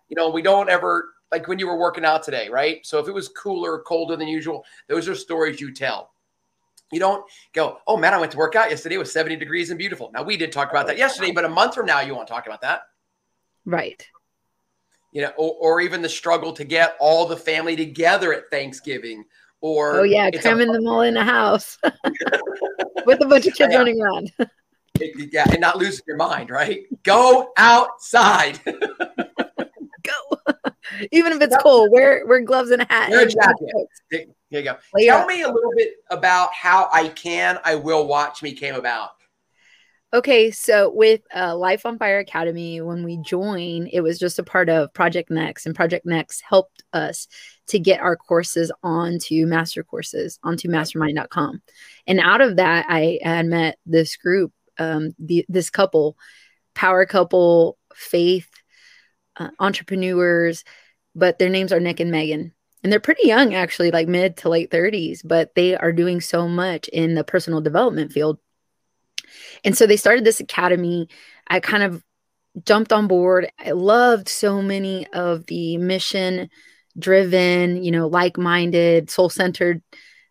You 0.09 0.15
know, 0.15 0.29
we 0.29 0.41
don't 0.41 0.69
ever 0.69 1.13
like 1.31 1.47
when 1.47 1.59
you 1.59 1.67
were 1.67 1.77
working 1.77 2.03
out 2.03 2.23
today, 2.23 2.49
right? 2.49 2.85
So 2.85 2.99
if 2.99 3.07
it 3.07 3.13
was 3.13 3.29
cooler, 3.29 3.79
colder 3.79 4.17
than 4.17 4.27
usual, 4.27 4.65
those 4.87 5.07
are 5.07 5.15
stories 5.15 5.61
you 5.61 5.73
tell. 5.73 6.10
You 6.91 6.99
don't 6.99 7.23
go, 7.53 7.79
oh 7.87 7.97
man, 7.97 8.13
I 8.13 8.19
went 8.19 8.31
to 8.33 8.37
work 8.37 8.55
out 8.55 8.69
yesterday. 8.69 8.95
It 8.95 8.99
was 8.99 9.11
70 9.11 9.37
degrees 9.37 9.69
and 9.69 9.79
beautiful. 9.79 10.11
Now 10.13 10.23
we 10.23 10.37
did 10.37 10.51
talk 10.51 10.69
about 10.69 10.87
that 10.87 10.97
yesterday, 10.97 11.31
but 11.31 11.45
a 11.45 11.49
month 11.49 11.75
from 11.75 11.85
now, 11.85 12.01
you 12.01 12.13
won't 12.13 12.27
talk 12.27 12.45
about 12.45 12.61
that. 12.61 12.81
Right. 13.65 14.05
You 15.13 15.23
know, 15.23 15.31
or, 15.37 15.55
or 15.59 15.81
even 15.81 16.01
the 16.01 16.09
struggle 16.09 16.53
to 16.53 16.63
get 16.63 16.95
all 16.99 17.25
the 17.25 17.37
family 17.37 17.75
together 17.75 18.33
at 18.33 18.49
Thanksgiving. 18.49 19.25
Or 19.61 19.99
oh 19.99 20.03
yeah, 20.03 20.31
cramming 20.31 20.71
them 20.71 20.87
all 20.87 21.01
in 21.01 21.15
a 21.17 21.23
house 21.23 21.77
with 23.05 23.21
a 23.21 23.27
bunch 23.27 23.45
of 23.45 23.53
kids 23.53 23.59
yeah. 23.71 23.77
running 23.77 24.01
around. 24.01 24.31
yeah, 24.99 25.45
and 25.51 25.61
not 25.61 25.77
losing 25.77 26.03
your 26.07 26.17
mind, 26.17 26.49
right? 26.49 26.85
Go 27.03 27.51
outside. 27.57 28.59
Even 31.11 31.33
if 31.33 31.41
it's 31.41 31.55
cold, 31.57 31.91
wear 31.91 32.25
wear 32.25 32.41
gloves 32.41 32.71
and 32.71 32.81
a 32.81 32.85
hat. 32.89 33.09
Wear 33.09 33.25
a 33.25 33.29
jacket. 33.29 33.89
There 34.09 34.25
you 34.49 34.63
go. 34.63 34.77
Tell 34.99 35.25
me 35.25 35.43
a 35.43 35.47
little 35.47 35.71
bit 35.75 35.93
about 36.09 36.53
how 36.53 36.89
I 36.91 37.09
can, 37.09 37.59
I 37.63 37.75
will 37.75 38.07
watch 38.07 38.43
me 38.43 38.53
came 38.53 38.75
about. 38.75 39.11
Okay, 40.13 40.51
so 40.51 40.91
with 40.93 41.21
uh, 41.33 41.55
Life 41.55 41.85
on 41.85 41.97
Fire 41.97 42.19
Academy, 42.19 42.81
when 42.81 43.05
we 43.05 43.15
joined, 43.15 43.89
it 43.93 44.01
was 44.01 44.19
just 44.19 44.39
a 44.39 44.43
part 44.43 44.67
of 44.67 44.93
Project 44.93 45.31
Next, 45.31 45.65
and 45.65 45.73
Project 45.73 46.05
Next 46.05 46.41
helped 46.41 46.83
us 46.91 47.29
to 47.67 47.79
get 47.79 48.01
our 48.01 48.17
courses 48.17 48.73
onto 48.83 49.45
master 49.45 49.85
courses 49.85 50.37
onto 50.43 50.67
mastermind.com. 50.67 51.61
And 52.07 52.19
out 52.19 52.41
of 52.41 52.57
that, 52.57 52.87
I 52.89 53.19
had 53.23 53.45
met 53.45 53.77
this 53.85 54.17
group, 54.17 54.51
um, 54.77 55.15
the, 55.17 55.45
this 55.47 55.69
couple, 55.69 56.17
power 56.75 57.05
couple, 57.05 57.77
faith 57.95 58.49
uh, 59.37 59.49
entrepreneurs, 59.59 60.63
but 61.15 61.39
their 61.39 61.49
names 61.49 61.71
are 61.71 61.79
Nick 61.79 61.99
and 61.99 62.11
Megan. 62.11 62.53
And 62.83 62.91
they're 62.91 62.99
pretty 62.99 63.27
young, 63.27 63.53
actually, 63.53 63.91
like 63.91 64.07
mid 64.07 64.37
to 64.37 64.49
late 64.49 64.71
30s, 64.71 65.21
but 65.23 65.53
they 65.55 65.75
are 65.75 65.91
doing 65.91 66.19
so 66.19 66.47
much 66.47 66.87
in 66.87 67.13
the 67.13 67.23
personal 67.23 67.61
development 67.61 68.11
field. 68.11 68.39
And 69.63 69.77
so 69.77 69.85
they 69.85 69.97
started 69.97 70.23
this 70.25 70.39
academy. 70.39 71.07
I 71.47 71.59
kind 71.59 71.83
of 71.83 72.03
jumped 72.65 72.91
on 72.91 73.07
board. 73.07 73.51
I 73.59 73.71
loved 73.71 74.27
so 74.27 74.61
many 74.61 75.07
of 75.13 75.45
the 75.45 75.77
mission 75.77 76.49
driven, 76.97 77.83
you 77.83 77.91
know, 77.91 78.07
like 78.07 78.37
minded, 78.37 79.09
soul 79.09 79.29
centered 79.29 79.81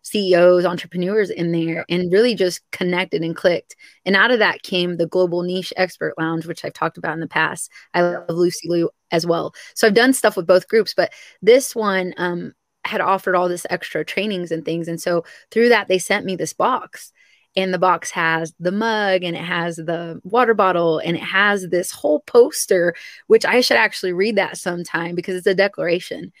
CEOs, 0.03 0.65
entrepreneurs 0.65 1.29
in 1.29 1.51
there 1.51 1.85
and 1.89 2.11
really 2.11 2.35
just 2.35 2.61
connected 2.71 3.21
and 3.21 3.35
clicked. 3.35 3.75
And 4.05 4.15
out 4.15 4.31
of 4.31 4.39
that 4.39 4.63
came 4.63 4.97
the 4.97 5.07
Global 5.07 5.43
Niche 5.43 5.73
Expert 5.77 6.13
Lounge, 6.17 6.45
which 6.45 6.65
I've 6.65 6.73
talked 6.73 6.97
about 6.97 7.13
in 7.13 7.19
the 7.19 7.27
past. 7.27 7.69
I 7.93 8.01
love 8.01 8.25
Lucy 8.29 8.67
Liu 8.67 8.89
as 9.11 9.25
well. 9.25 9.53
So 9.75 9.87
I've 9.87 9.93
done 9.93 10.13
stuff 10.13 10.35
with 10.35 10.47
both 10.47 10.67
groups, 10.67 10.93
but 10.93 11.13
this 11.41 11.75
one 11.75 12.13
um, 12.17 12.53
had 12.83 13.01
offered 13.01 13.35
all 13.35 13.47
this 13.47 13.67
extra 13.69 14.03
trainings 14.03 14.51
and 14.51 14.65
things. 14.65 14.87
And 14.87 14.99
so 15.01 15.23
through 15.51 15.69
that, 15.69 15.87
they 15.87 15.99
sent 15.99 16.25
me 16.25 16.35
this 16.35 16.53
box. 16.53 17.11
And 17.57 17.73
the 17.73 17.77
box 17.77 18.11
has 18.11 18.53
the 18.61 18.71
mug 18.71 19.25
and 19.25 19.35
it 19.35 19.43
has 19.43 19.75
the 19.75 20.21
water 20.23 20.53
bottle 20.53 20.99
and 20.99 21.17
it 21.17 21.23
has 21.23 21.67
this 21.67 21.91
whole 21.91 22.21
poster, 22.21 22.95
which 23.27 23.43
I 23.43 23.59
should 23.59 23.75
actually 23.75 24.13
read 24.13 24.37
that 24.37 24.55
sometime 24.55 25.15
because 25.15 25.35
it's 25.35 25.47
a 25.47 25.53
declaration 25.53 26.31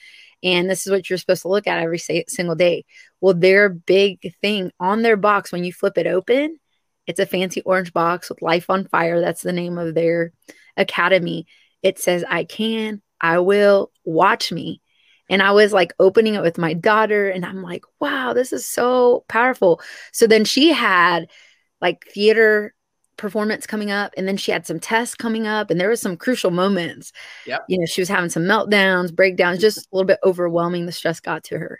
and 0.43 0.69
this 0.69 0.85
is 0.85 0.91
what 0.91 1.09
you're 1.09 1.17
supposed 1.17 1.43
to 1.43 1.47
look 1.49 1.67
at 1.67 1.81
every 1.81 1.99
single 1.99 2.55
day. 2.55 2.85
Well, 3.21 3.35
their 3.35 3.69
big 3.69 4.33
thing 4.41 4.71
on 4.79 5.03
their 5.03 5.17
box, 5.17 5.51
when 5.51 5.63
you 5.63 5.71
flip 5.71 5.97
it 5.97 6.07
open, 6.07 6.57
it's 7.07 7.19
a 7.19 7.25
fancy 7.25 7.61
orange 7.61 7.93
box 7.93 8.29
with 8.29 8.41
Life 8.41 8.69
on 8.69 8.87
Fire. 8.87 9.21
That's 9.21 9.41
the 9.41 9.53
name 9.53 9.77
of 9.77 9.93
their 9.93 10.33
academy. 10.75 11.45
It 11.83 11.99
says, 11.99 12.23
I 12.27 12.43
can, 12.43 13.01
I 13.19 13.39
will, 13.39 13.91
watch 14.03 14.51
me. 14.51 14.81
And 15.29 15.41
I 15.41 15.51
was 15.51 15.71
like 15.71 15.93
opening 15.99 16.33
it 16.33 16.41
with 16.41 16.57
my 16.57 16.73
daughter, 16.73 17.29
and 17.29 17.45
I'm 17.45 17.61
like, 17.61 17.83
wow, 17.99 18.33
this 18.33 18.51
is 18.51 18.65
so 18.65 19.23
powerful. 19.29 19.81
So 20.11 20.27
then 20.27 20.43
she 20.43 20.73
had 20.73 21.29
like 21.79 22.05
theater 22.07 22.73
performance 23.17 23.67
coming 23.67 23.91
up 23.91 24.13
and 24.17 24.27
then 24.27 24.35
she 24.35 24.51
had 24.51 24.65
some 24.65 24.79
tests 24.79 25.13
coming 25.13 25.45
up 25.45 25.69
and 25.69 25.79
there 25.79 25.89
was 25.89 26.01
some 26.01 26.17
crucial 26.17 26.49
moments 26.49 27.11
yep. 27.45 27.63
you 27.67 27.77
know 27.77 27.85
she 27.85 28.01
was 28.01 28.09
having 28.09 28.31
some 28.31 28.43
meltdowns 28.43 29.15
breakdowns 29.15 29.59
just 29.59 29.77
a 29.77 29.87
little 29.91 30.07
bit 30.07 30.17
overwhelming 30.23 30.87
the 30.87 30.91
stress 30.91 31.19
got 31.19 31.43
to 31.43 31.55
her 31.55 31.79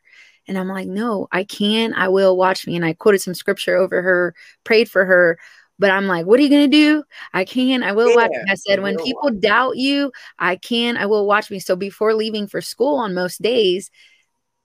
and 0.52 0.60
i'm 0.60 0.68
like 0.68 0.88
no 0.88 1.30
i 1.32 1.46
can 1.46 1.94
i 1.94 2.10
will 2.10 2.36
watch 2.36 2.68
me. 2.68 2.76
And 2.76 2.84
i 2.84 2.92
quoted 2.92 3.22
some 3.22 3.34
scripture 3.34 3.78
over 3.78 4.02
her 4.02 4.36
prayed 4.66 4.92
for 4.92 5.06
her 5.06 5.40
but 5.80 5.92
i'm 5.92 6.08
like 6.08 6.26
what 6.26 6.40
are 6.40 6.44
you 6.44 6.50
going 6.50 6.70
to 6.70 6.78
do? 6.78 7.04
I 7.34 7.46
can 7.46 7.84
i 7.84 7.94
will 7.94 8.10
yeah, 8.10 8.16
watch 8.18 8.32
me. 8.32 8.44
i 8.50 8.56
said 8.56 8.82
when 8.82 8.98
people 8.98 9.30
doubt 9.32 9.78
you 9.78 10.12
i 10.38 10.58
can 10.58 10.98
i 10.98 11.06
will 11.06 11.26
watch 11.26 11.50
me. 11.50 11.60
So 11.60 11.78
before 11.78 12.14
leaving 12.14 12.48
for 12.48 12.60
school 12.60 12.98
on 12.98 13.14
most 13.14 13.42
days 13.42 13.90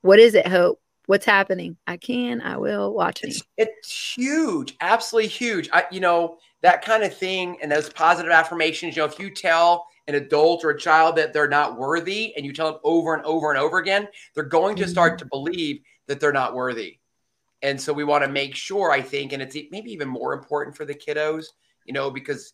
what 0.02 0.18
is 0.18 0.34
it 0.34 0.46
hope? 0.46 0.80
What's 1.06 1.24
happening? 1.24 1.76
I 1.86 1.98
can 1.98 2.40
i 2.40 2.56
will 2.56 2.92
watch 2.92 3.22
me. 3.22 3.30
It's, 3.30 3.42
it's 3.56 4.14
huge 4.16 4.74
absolutely 4.80 5.28
huge. 5.28 5.70
I, 5.72 5.84
you 5.92 6.00
know 6.00 6.38
that 6.62 6.84
kind 6.84 7.04
of 7.04 7.16
thing 7.16 7.58
and 7.62 7.70
those 7.70 7.88
positive 7.90 8.32
affirmations. 8.32 8.96
You 8.96 9.02
know, 9.02 9.08
if 9.08 9.20
you 9.20 9.30
tell 9.30 9.86
an 10.08 10.14
adult 10.14 10.64
or 10.64 10.70
a 10.70 10.78
child 10.78 11.16
that 11.16 11.32
they're 11.32 11.48
not 11.48 11.78
worthy 11.78 12.34
and 12.36 12.46
you 12.46 12.52
tell 12.52 12.72
them 12.72 12.80
over 12.84 13.14
and 13.14 13.24
over 13.24 13.50
and 13.50 13.58
over 13.58 13.78
again, 13.78 14.08
they're 14.34 14.44
going 14.44 14.76
to 14.76 14.88
start 14.88 15.14
mm-hmm. 15.14 15.18
to 15.18 15.30
believe 15.30 15.80
that 16.06 16.20
they're 16.20 16.32
not 16.32 16.54
worthy. 16.54 16.98
And 17.62 17.80
so 17.80 17.92
we 17.92 18.04
want 18.04 18.22
to 18.22 18.30
make 18.30 18.54
sure, 18.54 18.92
I 18.92 19.00
think, 19.00 19.32
and 19.32 19.42
it's 19.42 19.56
maybe 19.70 19.92
even 19.92 20.08
more 20.08 20.34
important 20.34 20.76
for 20.76 20.84
the 20.84 20.94
kiddos, 20.94 21.46
you 21.84 21.92
know, 21.92 22.10
because 22.10 22.52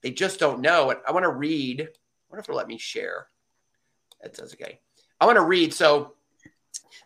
they 0.00 0.10
just 0.10 0.38
don't 0.38 0.60
know. 0.60 0.90
And 0.90 1.00
I 1.06 1.12
want 1.12 1.24
to 1.24 1.30
read. 1.30 1.80
I 1.80 1.84
wonder 2.30 2.40
if 2.40 2.48
it'll 2.48 2.56
let 2.56 2.68
me 2.68 2.78
share. 2.78 3.26
That 4.22 4.36
says 4.36 4.54
okay. 4.54 4.78
I 5.20 5.26
want 5.26 5.36
to 5.36 5.44
read. 5.44 5.74
So 5.74 6.14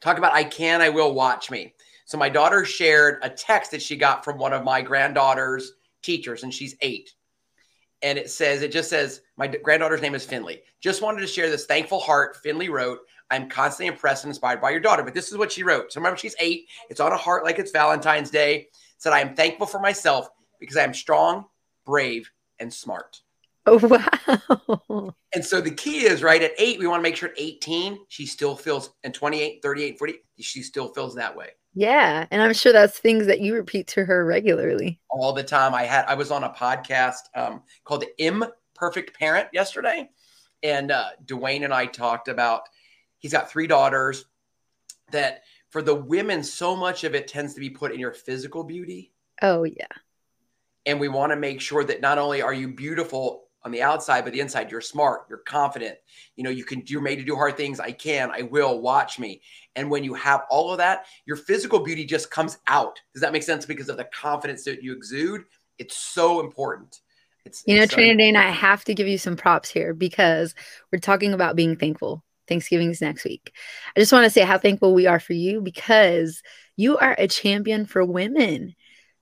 talk 0.01 0.19
about 0.19 0.35
I 0.35 0.45
can, 0.45 0.83
I 0.83 0.91
will 0.91 1.15
watch 1.15 1.51
me. 1.51 1.75
So 2.05 2.17
my 2.17 2.29
daughter 2.29 2.65
shared 2.65 3.19
a 3.23 3.31
text 3.31 3.73
that 3.73 3.83
she 3.83 3.97
got 3.97 4.25
from 4.25 4.39
one 4.39 4.53
of 4.53 4.65
my 4.65 4.81
granddaughter's 4.81 5.73
teachers, 6.03 6.43
and 6.43 6.55
she's 6.55 6.77
eight. 6.81 7.13
And 8.03 8.19
it 8.19 8.31
says, 8.31 8.63
it 8.63 8.73
just 8.73 8.91
says, 8.91 9.23
my 9.37 9.47
granddaughter's 9.47 10.03
name 10.03 10.15
is 10.15 10.25
Finley. 10.25 10.63
Just 10.81 11.03
wanted 11.03 11.21
to 11.21 11.27
share 11.27 11.51
this 11.51 11.67
thankful 11.67 11.99
heart 11.99 12.37
Finley 12.37 12.69
wrote. 12.69 13.01
I'm 13.31 13.49
constantly 13.49 13.93
impressed 13.93 14.25
and 14.25 14.31
inspired 14.31 14.61
by 14.61 14.71
your 14.71 14.81
daughter. 14.81 15.03
But 15.03 15.15
this 15.15 15.31
is 15.31 15.37
what 15.37 15.53
she 15.53 15.63
wrote. 15.63 15.93
So 15.93 16.01
remember, 16.01 16.17
she's 16.17 16.37
eight. 16.39 16.69
It's 16.89 17.01
on 17.01 17.13
a 17.13 17.17
heart 17.17 17.45
like 17.45 17.59
it's 17.59 17.73
Valentine's 17.73 18.31
Day. 18.31 18.69
said, 18.99 19.13
I 19.13 19.21
am 19.21 19.35
thankful 19.35 19.67
for 19.67 19.81
myself 19.81 20.29
because 20.61 20.77
I 20.77 20.85
am 20.85 20.95
strong, 20.95 21.47
brave, 21.85 22.31
and 22.59 22.73
smart. 22.73 23.21
Oh, 23.67 23.79
wow. 23.79 25.15
And 25.35 25.45
so 25.45 25.61
the 25.61 25.71
key 25.71 26.07
is 26.07 26.23
right 26.23 26.43
at 26.43 26.53
eight, 26.57 26.79
we 26.79 26.87
want 26.87 27.01
to 27.01 27.03
make 27.03 27.17
sure 27.17 27.29
at 27.29 27.35
18, 27.37 27.99
she 28.09 28.25
still 28.25 28.57
feels, 28.57 28.91
and 29.05 29.13
28, 29.13 29.61
38, 29.63 29.99
40, 29.99 30.15
she 30.41 30.63
still 30.63 30.89
feels 30.89 31.15
that 31.17 31.37
way. 31.37 31.51
Yeah. 31.79 32.27
And 32.33 32.43
I'm 32.43 32.55
sure 32.55 32.73
that's 32.73 32.99
things 32.99 33.27
that 33.27 33.39
you 33.39 33.55
repeat 33.55 33.87
to 33.89 34.05
her 34.05 34.25
regularly. 34.25 35.01
All 35.11 35.33
the 35.33 35.45
time. 35.45 35.77
I 35.77 35.85
had, 35.85 36.07
I 36.07 36.15
was 36.15 36.33
on 36.33 36.43
a 36.43 36.51
podcast 36.51 37.21
um, 37.37 37.63
called 37.85 38.03
the 38.03 38.11
Imperfect 38.19 39.17
Parent 39.17 39.47
yesterday. 39.53 40.11
And 40.65 40.91
uh, 40.91 41.11
Dwayne 41.25 41.63
and 41.63 41.73
I 41.73 41.87
talked 41.87 42.27
about, 42.27 42.63
he's 43.19 43.31
got 43.31 43.49
three 43.49 43.69
daughters 43.69 44.25
that 45.13 45.43
for 45.71 45.81
the 45.81 45.95
women, 45.95 46.43
so 46.43 46.75
much 46.75 47.05
of 47.05 47.15
it 47.15 47.29
tends 47.29 47.55
to 47.55 47.61
be 47.61 47.71
put 47.71 47.93
in 47.93 48.01
your 48.01 48.11
physical 48.13 48.65
beauty. 48.65 49.13
Oh, 49.41 49.63
yeah. 49.63 49.87
And 50.85 50.99
we 50.99 51.07
want 51.07 51.31
to 51.31 51.37
make 51.37 51.61
sure 51.61 51.85
that 51.85 52.01
not 52.01 52.19
only 52.19 52.43
are 52.43 52.53
you 52.53 52.75
beautiful 52.75 53.45
on 53.65 53.73
the 53.73 53.83
outside, 53.83 54.25
but 54.25 54.33
the 54.33 54.41
inside, 54.41 54.71
you're 54.71 54.81
smart, 54.81 55.23
you're 55.29 55.39
confident. 55.39 55.97
You 56.37 56.45
know, 56.45 56.51
you 56.51 56.65
can, 56.65 56.83
you're 56.87 57.01
made 57.01 57.17
to 57.17 57.25
do 57.25 57.35
hard 57.35 57.57
things. 57.57 57.81
I 57.81 57.93
can, 57.93 58.31
I 58.31 58.43
will, 58.43 58.81
watch 58.81 59.19
me. 59.19 59.41
And 59.77 59.91
when 59.91 60.05
you 60.05 60.15
have 60.15 60.43
all 60.51 60.71
of 60.71 60.79
that, 60.79 61.07
your 61.27 61.37
physical 61.37 61.81
beauty 61.81 62.05
just 62.05 62.31
comes 62.31 62.59
out. 62.67 63.01
Does 63.13 63.21
that 63.23 63.33
make 63.33 63.43
sense? 63.43 63.67
Because 63.67 63.89
of 63.89 63.97
the 63.97 64.05
confidence 64.05 64.65
that 64.65 64.83
you 64.83 64.93
exude. 64.93 65.45
It's 65.79 65.97
so 65.97 66.41
important. 66.41 67.01
It's, 67.45 67.65
you 67.67 67.77
know, 67.77 67.87
Trainer 67.87 68.17
Dane, 68.17 68.37
I 68.37 68.51
have 68.51 68.85
to 68.85 68.95
give 68.95 69.09
you 69.09 69.19
some 69.19 69.37
props 69.37 69.71
here 69.71 69.95
because 69.95 70.55
we're 70.93 70.99
talking 70.99 71.33
about 71.33 71.57
being 71.57 71.77
thankful. 71.77 72.23
Thanksgiving 72.47 72.91
is 72.91 73.01
next 73.01 73.25
week. 73.25 73.53
I 73.97 74.01
just 74.01 74.13
want 74.13 74.25
to 74.25 74.31
say 74.31 74.43
how 74.43 74.59
thankful 74.59 74.95
we 74.95 75.07
are 75.07 75.21
for 75.21 75.35
you 75.35 75.61
because 75.61 76.43
you 76.77 76.97
are 76.99 77.15
a 77.19 77.29
champion 77.29 77.87
for 77.87 78.05
women 78.05 78.75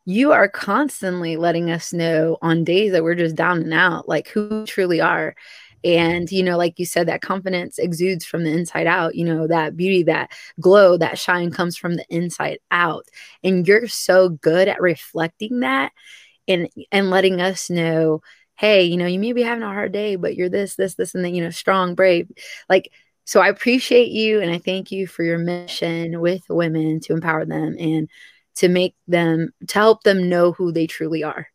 you 0.06 0.30
are 0.32 0.48
constantly 0.48 1.36
letting 1.36 1.68
us 1.70 1.92
know 1.92 2.38
on 2.40 2.64
days 2.64 2.92
that 2.92 3.02
we're 3.02 3.16
just 3.16 3.34
down 3.34 3.60
and 3.60 3.74
out, 3.74 4.08
like 4.08 4.28
who 4.28 4.64
truly 4.64 5.00
are. 5.00 5.34
And, 5.82 6.30
you 6.30 6.42
know, 6.42 6.56
like 6.56 6.78
you 6.78 6.86
said, 6.86 7.08
that 7.08 7.22
confidence 7.22 7.78
exudes 7.78 8.24
from 8.24 8.44
the 8.44 8.52
inside 8.52 8.86
out. 8.86 9.16
You 9.16 9.24
know, 9.24 9.46
that 9.48 9.76
beauty, 9.76 10.04
that 10.04 10.30
glow, 10.60 10.96
that 10.96 11.18
shine 11.18 11.50
comes 11.50 11.76
from 11.76 11.94
the 11.94 12.06
inside 12.08 12.58
out. 12.70 13.06
And 13.42 13.66
you're 13.66 13.88
so 13.88 14.30
good 14.30 14.68
at 14.68 14.80
reflecting 14.80 15.60
that 15.60 15.92
and 16.48 16.68
and 16.92 17.10
letting 17.10 17.40
us 17.40 17.68
know, 17.68 18.22
hey, 18.56 18.84
you 18.84 18.96
know, 18.96 19.06
you 19.06 19.18
may 19.18 19.32
be 19.32 19.42
having 19.42 19.64
a 19.64 19.66
hard 19.66 19.92
day, 19.92 20.16
but 20.16 20.36
you're 20.36 20.48
this, 20.48 20.76
this, 20.76 20.94
this, 20.94 21.14
and 21.14 21.24
then, 21.24 21.34
you 21.34 21.42
know, 21.42 21.50
strong, 21.50 21.94
brave. 21.96 22.30
Like, 22.68 22.90
so 23.24 23.40
I 23.40 23.48
appreciate 23.48 24.10
you 24.10 24.40
and 24.40 24.52
I 24.52 24.58
thank 24.58 24.92
you 24.92 25.08
for 25.08 25.24
your 25.24 25.38
mission 25.38 26.20
with 26.20 26.42
women 26.48 27.00
to 27.00 27.12
empower 27.12 27.44
them 27.44 27.76
and 27.78 28.08
to 28.56 28.68
make 28.68 28.94
them 29.06 29.52
to 29.68 29.74
help 29.74 30.02
them 30.02 30.28
know 30.28 30.52
who 30.52 30.72
they 30.72 30.86
truly 30.86 31.22
are. 31.22 31.48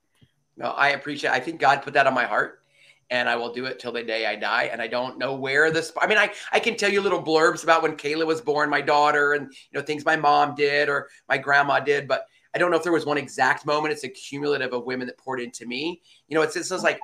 No, 0.58 0.68
I 0.68 0.90
appreciate. 0.90 1.32
I 1.32 1.40
think 1.40 1.60
God 1.60 1.82
put 1.82 1.94
that 1.94 2.08
on 2.08 2.14
my 2.14 2.26
heart, 2.26 2.62
and 3.10 3.28
I 3.28 3.36
will 3.36 3.52
do 3.52 3.66
it 3.66 3.80
till 3.80 3.92
the 3.92 4.04
day 4.04 4.26
I 4.26 4.36
die. 4.36 4.70
And 4.72 4.82
I 4.82 4.88
don't 4.88 5.18
know 5.18 5.36
where 5.36 5.72
this. 5.72 5.92
I 6.00 6.08
mean, 6.08 6.18
I 6.18 6.32
I 6.52 6.60
can 6.60 6.78
tell 6.78 6.92
you 6.92 7.02
little 7.02 7.22
blurbs 7.22 7.64
about 7.64 7.82
when 7.82 7.98
Kayla 7.98 8.26
was 8.26 8.42
born, 8.42 8.70
my 8.70 8.82
daughter, 8.82 9.34
and 9.34 9.52
you 9.52 9.80
know 9.80 9.82
things 9.82 10.06
my 10.06 10.16
mom 10.16 10.56
did 10.56 10.90
or 10.90 11.10
my 11.28 11.38
grandma 11.38 11.80
did, 11.80 12.08
but 12.08 12.26
I 12.54 12.58
don't 12.58 12.70
know 12.70 12.78
if 12.78 12.84
there 12.84 12.92
was 12.92 13.06
one 13.06 13.18
exact 13.18 13.66
moment. 13.66 13.94
It's 13.94 14.04
a 14.04 14.10
cumulative 14.10 14.74
of 14.74 14.86
women 14.86 15.08
that 15.08 15.18
poured 15.18 15.40
into 15.40 15.66
me. 15.66 16.02
You 16.28 16.36
know, 16.36 16.42
it's 16.44 16.56
it's 16.56 16.70
just 16.70 16.84
like 16.84 17.00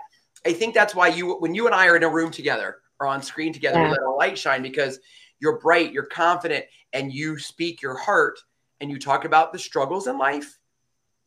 I 0.45 0.53
think 0.53 0.73
that's 0.73 0.93
why 0.93 1.07
you 1.07 1.37
when 1.39 1.55
you 1.55 1.65
and 1.65 1.75
I 1.75 1.87
are 1.87 1.95
in 1.95 2.03
a 2.03 2.09
room 2.09 2.31
together 2.31 2.77
or 2.99 3.07
on 3.07 3.21
screen 3.21 3.53
together, 3.53 3.79
yeah. 3.79 3.85
we 3.85 3.91
let 3.91 4.01
our 4.01 4.15
light 4.15 4.37
shine 4.37 4.61
because 4.61 4.99
you're 5.39 5.59
bright, 5.59 5.91
you're 5.91 6.05
confident, 6.05 6.65
and 6.93 7.11
you 7.11 7.37
speak 7.39 7.81
your 7.81 7.97
heart 7.97 8.39
and 8.79 8.89
you 8.89 8.99
talk 8.99 9.25
about 9.25 9.51
the 9.53 9.59
struggles 9.59 10.07
in 10.07 10.17
life, 10.17 10.57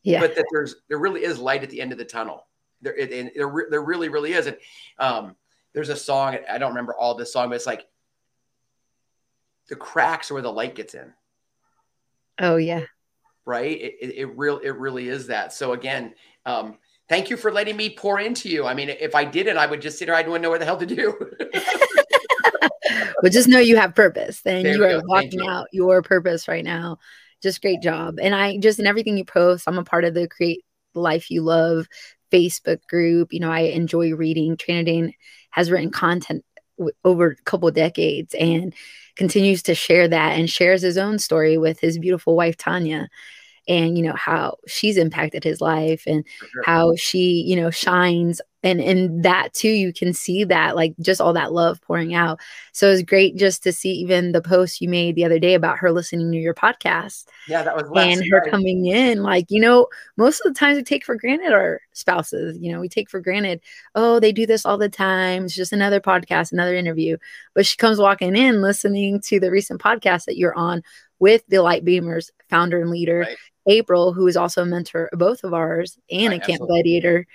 yeah. 0.03 0.19
but 0.19 0.35
that 0.35 0.45
there's 0.51 0.75
there 0.87 0.97
really 0.97 1.23
is 1.23 1.39
light 1.39 1.63
at 1.63 1.69
the 1.69 1.81
end 1.81 1.91
of 1.91 1.97
the 1.97 2.05
tunnel. 2.05 2.47
There, 2.81 2.95
it, 2.95 3.11
and 3.11 3.31
there, 3.35 3.67
there 3.69 3.81
really, 3.81 4.09
really 4.09 4.33
is. 4.33 4.47
And 4.47 4.57
um, 4.97 5.35
there's 5.73 5.89
a 5.89 5.95
song 5.95 6.37
I 6.49 6.57
don't 6.57 6.69
remember 6.69 6.95
all 6.95 7.15
this 7.15 7.33
song, 7.33 7.49
but 7.49 7.55
it's 7.55 7.65
like 7.65 7.85
the 9.69 9.75
cracks 9.75 10.31
are 10.31 10.35
where 10.35 10.43
the 10.43 10.51
light 10.51 10.75
gets 10.75 10.93
in. 10.93 11.13
Oh 12.39 12.55
yeah, 12.55 12.85
right. 13.45 13.79
It 13.79 13.95
it, 14.01 14.15
it 14.17 14.25
real 14.37 14.59
it 14.59 14.75
really 14.77 15.07
is 15.07 15.27
that. 15.27 15.53
So 15.53 15.73
again, 15.73 16.15
um, 16.45 16.77
thank 17.09 17.29
you 17.29 17.37
for 17.37 17.51
letting 17.51 17.77
me 17.77 17.89
pour 17.89 18.19
into 18.19 18.49
you. 18.49 18.65
I 18.65 18.73
mean, 18.73 18.89
if 18.89 19.15
I 19.15 19.25
didn't, 19.25 19.57
I 19.57 19.65
would 19.65 19.81
just 19.81 19.99
sit 19.99 20.07
here. 20.07 20.15
I 20.15 20.21
wouldn't 20.21 20.41
know 20.41 20.49
what 20.49 20.59
the 20.59 20.65
hell 20.65 20.77
to 20.77 20.85
do. 20.85 21.13
but 23.21 23.31
just 23.31 23.47
know 23.47 23.59
you 23.59 23.77
have 23.77 23.95
purpose 23.95 24.41
and 24.45 24.65
there 24.65 24.75
you 24.75 24.83
are 24.83 25.01
walking 25.05 25.47
out 25.47 25.67
your 25.71 26.01
purpose 26.01 26.47
right 26.47 26.63
now 26.63 26.97
just 27.41 27.61
great 27.61 27.81
job. 27.81 28.19
And 28.21 28.35
I 28.35 28.57
just 28.57 28.79
in 28.79 28.87
everything 28.87 29.17
you 29.17 29.25
post, 29.25 29.65
I'm 29.67 29.77
a 29.77 29.83
part 29.83 30.05
of 30.05 30.13
the 30.13 30.27
Create 30.27 30.63
Life 30.93 31.31
You 31.31 31.41
Love 31.41 31.87
Facebook 32.31 32.85
group. 32.87 33.33
You 33.33 33.39
know, 33.39 33.51
I 33.51 33.61
enjoy 33.61 34.13
reading. 34.13 34.57
Trainer 34.57 34.83
Dane 34.83 35.13
has 35.51 35.69
written 35.69 35.91
content 35.91 36.45
w- 36.77 36.95
over 37.03 37.27
a 37.27 37.43
couple 37.43 37.69
decades 37.71 38.33
and 38.35 38.73
continues 39.15 39.63
to 39.63 39.75
share 39.75 40.07
that 40.07 40.39
and 40.39 40.49
shares 40.49 40.81
his 40.81 40.97
own 40.97 41.19
story 41.19 41.57
with 41.57 41.79
his 41.79 41.97
beautiful 41.97 42.35
wife 42.35 42.57
Tanya 42.57 43.09
and 43.67 43.97
you 43.97 44.03
know 44.03 44.15
how 44.15 44.57
she's 44.67 44.97
impacted 44.97 45.43
his 45.43 45.61
life 45.61 46.03
and 46.07 46.25
sure. 46.39 46.63
how 46.65 46.95
she 46.95 47.43
you 47.47 47.55
know 47.55 47.69
shines 47.69 48.41
and 48.63 48.79
in 48.79 49.21
that 49.21 49.53
too 49.53 49.69
you 49.69 49.91
can 49.93 50.13
see 50.13 50.43
that 50.43 50.75
like 50.75 50.93
just 50.99 51.21
all 51.21 51.33
that 51.33 51.53
love 51.53 51.81
pouring 51.81 52.13
out 52.13 52.39
so 52.71 52.87
it 52.87 52.91
was 52.91 53.03
great 53.03 53.35
just 53.35 53.63
to 53.63 53.71
see 53.71 53.91
even 53.91 54.31
the 54.31 54.41
post 54.41 54.81
you 54.81 54.89
made 54.89 55.15
the 55.15 55.25
other 55.25 55.39
day 55.39 55.53
about 55.53 55.77
her 55.77 55.91
listening 55.91 56.31
to 56.31 56.37
your 56.37 56.53
podcast 56.53 57.25
yeah 57.47 57.63
that 57.63 57.75
was 57.75 57.89
and 57.95 58.23
her 58.29 58.41
night. 58.41 58.51
coming 58.51 58.85
in 58.85 59.23
like 59.23 59.45
you 59.49 59.59
know 59.59 59.87
most 60.17 60.41
of 60.41 60.53
the 60.53 60.59
times 60.59 60.75
we 60.77 60.83
take 60.83 61.05
for 61.05 61.15
granted 61.15 61.53
our 61.53 61.81
spouses 61.93 62.57
you 62.59 62.71
know 62.71 62.79
we 62.79 62.89
take 62.89 63.09
for 63.09 63.19
granted 63.19 63.59
oh 63.95 64.19
they 64.19 64.31
do 64.31 64.45
this 64.45 64.65
all 64.65 64.77
the 64.77 64.89
time 64.89 65.45
it's 65.45 65.55
just 65.55 65.73
another 65.73 65.99
podcast 65.99 66.51
another 66.51 66.75
interview 66.75 67.17
but 67.53 67.65
she 67.65 67.77
comes 67.77 67.99
walking 67.99 68.35
in 68.35 68.61
listening 68.61 69.19
to 69.21 69.39
the 69.39 69.51
recent 69.51 69.81
podcast 69.81 70.25
that 70.25 70.37
you're 70.37 70.55
on 70.55 70.81
with 71.19 71.43
the 71.47 71.59
light 71.59 71.85
beamers 71.85 72.29
founder 72.49 72.81
and 72.81 72.89
leader 72.89 73.19
right. 73.19 73.37
April, 73.67 74.13
who 74.13 74.27
is 74.27 74.37
also 74.37 74.63
a 74.63 74.65
mentor 74.65 75.09
of 75.11 75.19
both 75.19 75.43
of 75.43 75.53
ours 75.53 75.97
and 76.09 76.29
right, 76.29 76.41
a 76.41 76.45
camp 76.45 76.61
gladiator. 76.61 77.25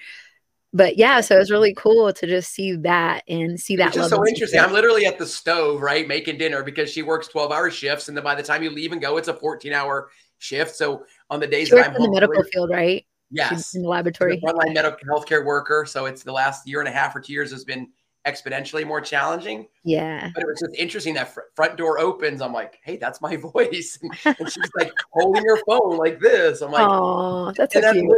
But 0.73 0.97
yeah, 0.99 1.21
so 1.21 1.39
it's 1.39 1.51
really 1.51 1.75
cool 1.75 2.12
to 2.12 2.27
just 2.27 2.53
see 2.53 2.77
that 2.77 3.23
and 3.29 3.59
see 3.59 3.77
that. 3.77 3.89
It's 3.89 3.97
just 3.97 4.11
so 4.11 4.27
interesting. 4.27 4.61
I'm 4.61 4.73
literally 4.73 5.07
at 5.07 5.19
the 5.19 5.27
stove, 5.27 5.81
right, 5.81 6.07
making 6.07 6.39
dinner 6.39 6.62
because 6.62 6.91
she 6.91 7.03
works 7.03 7.29
12 7.29 7.51
hour 7.51 7.71
shifts, 7.71 8.09
and 8.09 8.17
then 8.17 8.25
by 8.25 8.35
the 8.35 8.43
time 8.43 8.62
you 8.62 8.71
leave 8.71 8.93
and 8.93 9.01
go, 9.01 9.17
it's 9.17 9.29
a 9.29 9.35
14 9.35 9.73
hour 9.73 10.11
shift. 10.39 10.77
So 10.77 11.05
on 11.31 11.41
the 11.41 11.47
days 11.47 11.69
she 11.69 11.77
that 11.77 11.91
I'm 11.91 11.97
in 11.97 12.03
the 12.03 12.11
medical 12.11 12.43
field, 12.53 12.71
right? 12.71 13.07
Yes, 13.31 13.51
She's 13.51 13.75
in 13.75 13.83
the 13.83 13.89
laboratory, 13.89 14.41
frontline 14.41 14.75
medical 14.75 15.09
healthcare 15.09 15.45
worker. 15.45 15.85
So 15.89 16.07
it's 16.07 16.23
the 16.23 16.33
last 16.33 16.69
year 16.69 16.81
and 16.81 16.89
a 16.89 16.93
half 16.93 17.17
or 17.17 17.21
two 17.21 17.33
years 17.33 17.51
has 17.51 17.65
been 17.65 17.89
exponentially 18.27 18.87
more 18.87 19.01
challenging. 19.01 19.69
Yeah. 19.85 20.31
But 20.35 20.43
it 20.43 20.47
was 20.47 20.61
just 20.61 20.75
interesting 20.77 21.15
that 21.15 21.33
fr- 21.33 21.41
front 21.55 21.77
door 21.77 21.99
opens. 21.99 22.43
I'm 22.43 22.53
like, 22.53 22.79
hey, 22.83 22.97
that's 22.97 23.21
my 23.21 23.37
voice. 23.55 23.99
and 24.25 24.37
she's 24.53 24.71
like 24.77 24.93
holding 25.12 25.45
her 25.45 25.59
phone 25.67 25.97
like 25.97 26.21
this. 26.21 26.61
I'm 26.61 26.73
like, 26.73 26.87
oh, 26.89 27.53
that's 27.57 27.75
and 27.75 27.85
so 27.85 27.93
cute. 27.93 28.09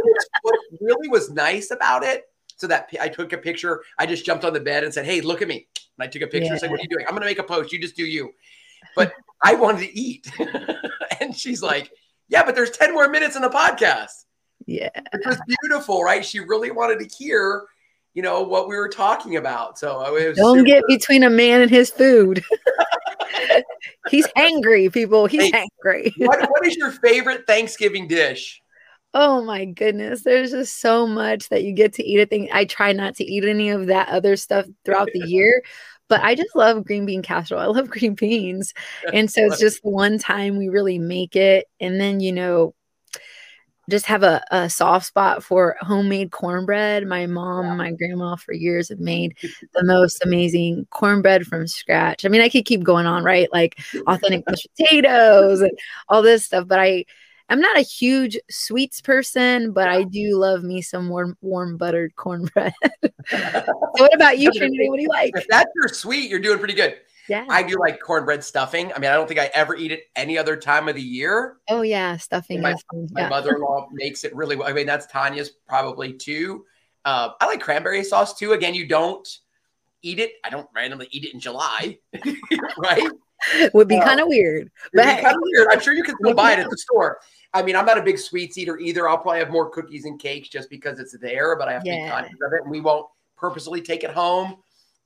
what 0.41 0.59
really 0.81 1.07
was 1.07 1.29
nice 1.29 1.71
about 1.71 2.03
it. 2.03 2.25
So 2.57 2.67
that 2.67 2.89
I 2.99 3.07
took 3.07 3.31
a 3.31 3.37
picture. 3.37 3.83
I 3.97 4.05
just 4.05 4.25
jumped 4.25 4.43
on 4.43 4.51
the 4.51 4.59
bed 4.59 4.83
and 4.83 4.93
said, 4.93 5.05
hey, 5.05 5.21
look 5.21 5.41
at 5.41 5.47
me. 5.47 5.67
And 5.97 6.03
I 6.03 6.07
took 6.07 6.23
a 6.23 6.27
picture 6.27 6.45
yeah. 6.45 6.51
and 6.51 6.59
said, 6.59 6.71
what 6.71 6.79
are 6.79 6.83
you 6.83 6.89
doing? 6.89 7.05
I'm 7.05 7.11
going 7.11 7.21
to 7.21 7.27
make 7.27 7.39
a 7.39 7.43
post. 7.43 7.71
You 7.71 7.79
just 7.79 7.95
do 7.95 8.05
you. 8.05 8.33
But 8.95 9.13
I 9.41 9.55
wanted 9.55 9.87
to 9.87 9.97
eat. 9.97 10.29
and 11.21 11.33
she's 11.35 11.61
like, 11.61 11.89
yeah, 12.27 12.43
but 12.43 12.55
there's 12.55 12.71
10 12.71 12.93
more 12.93 13.07
minutes 13.07 13.37
in 13.37 13.41
the 13.41 13.49
podcast. 13.49 14.25
Yeah. 14.65 14.89
It 14.93 15.25
was 15.25 15.39
beautiful, 15.61 16.03
right? 16.03 16.25
She 16.25 16.39
really 16.41 16.71
wanted 16.71 16.99
to 16.99 17.15
hear 17.15 17.65
you 18.13 18.21
know 18.21 18.41
what 18.41 18.67
we 18.67 18.75
were 18.75 18.89
talking 18.89 19.35
about. 19.35 19.77
So 19.77 20.03
don't 20.35 20.57
super... 20.57 20.63
get 20.63 20.83
between 20.87 21.23
a 21.23 21.29
man 21.29 21.61
and 21.61 21.69
his 21.69 21.89
food. 21.89 22.43
He's 24.09 24.27
angry, 24.35 24.89
people. 24.89 25.25
He's 25.27 25.51
hey, 25.51 25.67
angry. 25.83 26.13
what, 26.17 26.41
what 26.49 26.65
is 26.65 26.75
your 26.75 26.91
favorite 26.91 27.45
Thanksgiving 27.45 28.07
dish? 28.07 28.61
Oh 29.13 29.43
my 29.43 29.65
goodness. 29.65 30.23
There's 30.23 30.51
just 30.51 30.79
so 30.81 31.07
much 31.07 31.49
that 31.49 31.63
you 31.63 31.73
get 31.73 31.93
to 31.93 32.03
eat. 32.03 32.21
I 32.21 32.25
think 32.25 32.51
I 32.53 32.65
try 32.65 32.91
not 32.93 33.15
to 33.15 33.23
eat 33.23 33.43
any 33.43 33.69
of 33.69 33.87
that 33.87 34.09
other 34.09 34.35
stuff 34.35 34.65
throughout 34.85 35.09
the 35.13 35.23
year, 35.27 35.63
but 36.09 36.21
I 36.21 36.35
just 36.35 36.55
love 36.55 36.85
green 36.85 37.05
bean 37.05 37.21
casserole. 37.21 37.61
I 37.61 37.65
love 37.65 37.89
green 37.89 38.13
beans. 38.13 38.73
And 39.11 39.31
so 39.31 39.45
it's 39.45 39.59
just 39.59 39.81
the 39.83 39.89
one 39.89 40.19
time 40.19 40.57
we 40.57 40.69
really 40.69 40.99
make 40.99 41.35
it. 41.35 41.67
And 41.79 41.99
then, 41.99 42.19
you 42.19 42.31
know, 42.31 42.73
just 43.89 44.05
have 44.05 44.23
a, 44.23 44.43
a 44.51 44.69
soft 44.69 45.07
spot 45.07 45.43
for 45.43 45.75
homemade 45.81 46.31
cornbread. 46.31 47.07
My 47.07 47.25
mom 47.25 47.65
yeah. 47.65 47.75
my 47.75 47.91
grandma 47.91 48.35
for 48.35 48.53
years 48.53 48.89
have 48.89 48.99
made 48.99 49.37
the 49.73 49.83
most 49.83 50.23
amazing 50.23 50.87
cornbread 50.89 51.45
from 51.45 51.67
scratch. 51.67 52.25
I 52.25 52.29
mean, 52.29 52.41
I 52.41 52.49
could 52.49 52.65
keep 52.65 52.83
going 52.83 53.05
on, 53.05 53.23
right? 53.23 53.51
Like 53.51 53.79
authentic 54.07 54.45
mashed 54.47 54.67
potatoes 54.75 55.61
and 55.61 55.71
all 56.07 56.21
this 56.21 56.45
stuff, 56.45 56.67
but 56.67 56.79
I 56.79 57.05
I'm 57.49 57.59
not 57.59 57.77
a 57.77 57.81
huge 57.81 58.37
sweets 58.49 59.01
person, 59.01 59.73
but 59.73 59.89
I 59.89 60.03
do 60.03 60.37
love 60.37 60.63
me 60.63 60.83
some 60.83 61.09
warm, 61.09 61.35
warm 61.41 61.77
buttered 61.77 62.15
cornbread. 62.15 62.73
so 63.27 63.63
what 63.97 64.13
about 64.13 64.37
you, 64.37 64.51
Trinity? 64.51 64.87
What 64.87 64.97
do 64.97 65.01
you 65.01 65.09
like? 65.09 65.31
If 65.35 65.47
that's 65.47 65.71
your 65.75 65.87
sweet, 65.87 66.29
you're 66.29 66.39
doing 66.39 66.59
pretty 66.59 66.75
good. 66.75 66.97
Yeah. 67.29 67.45
I 67.49 67.63
do 67.63 67.77
like 67.79 67.99
cornbread 68.01 68.43
stuffing. 68.43 68.91
I 68.93 68.99
mean, 68.99 69.11
I 69.11 69.13
don't 69.13 69.27
think 69.27 69.39
I 69.39 69.51
ever 69.53 69.75
eat 69.75 69.91
it 69.91 70.05
any 70.15 70.37
other 70.37 70.57
time 70.57 70.89
of 70.89 70.95
the 70.95 71.01
year. 71.01 71.57
Oh 71.69 71.81
yeah, 71.81 72.17
stuffing. 72.17 72.61
My, 72.61 72.75
yeah. 72.93 73.05
my 73.11 73.29
mother-in-law 73.29 73.89
makes 73.91 74.23
it 74.23 74.35
really 74.35 74.55
well. 74.55 74.67
I 74.67 74.73
mean, 74.73 74.87
that's 74.87 75.05
Tanya's 75.05 75.51
probably 75.67 76.13
too. 76.13 76.65
Uh, 77.05 77.29
I 77.39 77.45
like 77.45 77.61
cranberry 77.61 78.03
sauce 78.03 78.37
too. 78.37 78.53
Again, 78.53 78.73
you 78.73 78.87
don't 78.87 79.27
eat 80.01 80.19
it. 80.19 80.33
I 80.43 80.49
don't 80.49 80.67
randomly 80.75 81.07
eat 81.11 81.25
it 81.25 81.33
in 81.33 81.39
July, 81.39 81.99
right? 82.77 83.09
Would 83.73 83.87
be 83.87 83.99
kind 83.99 84.19
of 84.19 84.27
weird. 84.27 84.69
But 84.93 85.05
kind 85.21 85.35
of 85.35 85.41
weird. 85.41 85.67
I'm 85.71 85.79
sure 85.79 85.93
you 85.93 86.03
can 86.03 86.15
still 86.21 86.33
buy 86.33 86.53
it 86.53 86.59
at 86.59 86.69
the 86.69 86.77
store. 86.77 87.19
I 87.53 87.61
mean, 87.63 87.75
I'm 87.75 87.85
not 87.85 87.97
a 87.97 88.01
big 88.01 88.19
sweets 88.19 88.57
eater 88.57 88.77
either. 88.77 89.07
I'll 89.07 89.17
probably 89.17 89.39
have 89.39 89.49
more 89.49 89.69
cookies 89.69 90.05
and 90.05 90.19
cakes 90.19 90.49
just 90.49 90.69
because 90.69 90.99
it's 90.99 91.17
there, 91.19 91.55
but 91.55 91.67
I 91.67 91.73
have 91.73 91.83
to 91.83 91.89
yeah. 91.89 92.05
be 92.05 92.11
conscious 92.11 92.37
of 92.45 92.53
it, 92.53 92.61
and 92.63 92.71
we 92.71 92.81
won't 92.81 93.07
purposely 93.37 93.81
take 93.81 94.03
it 94.03 94.11
home. 94.11 94.57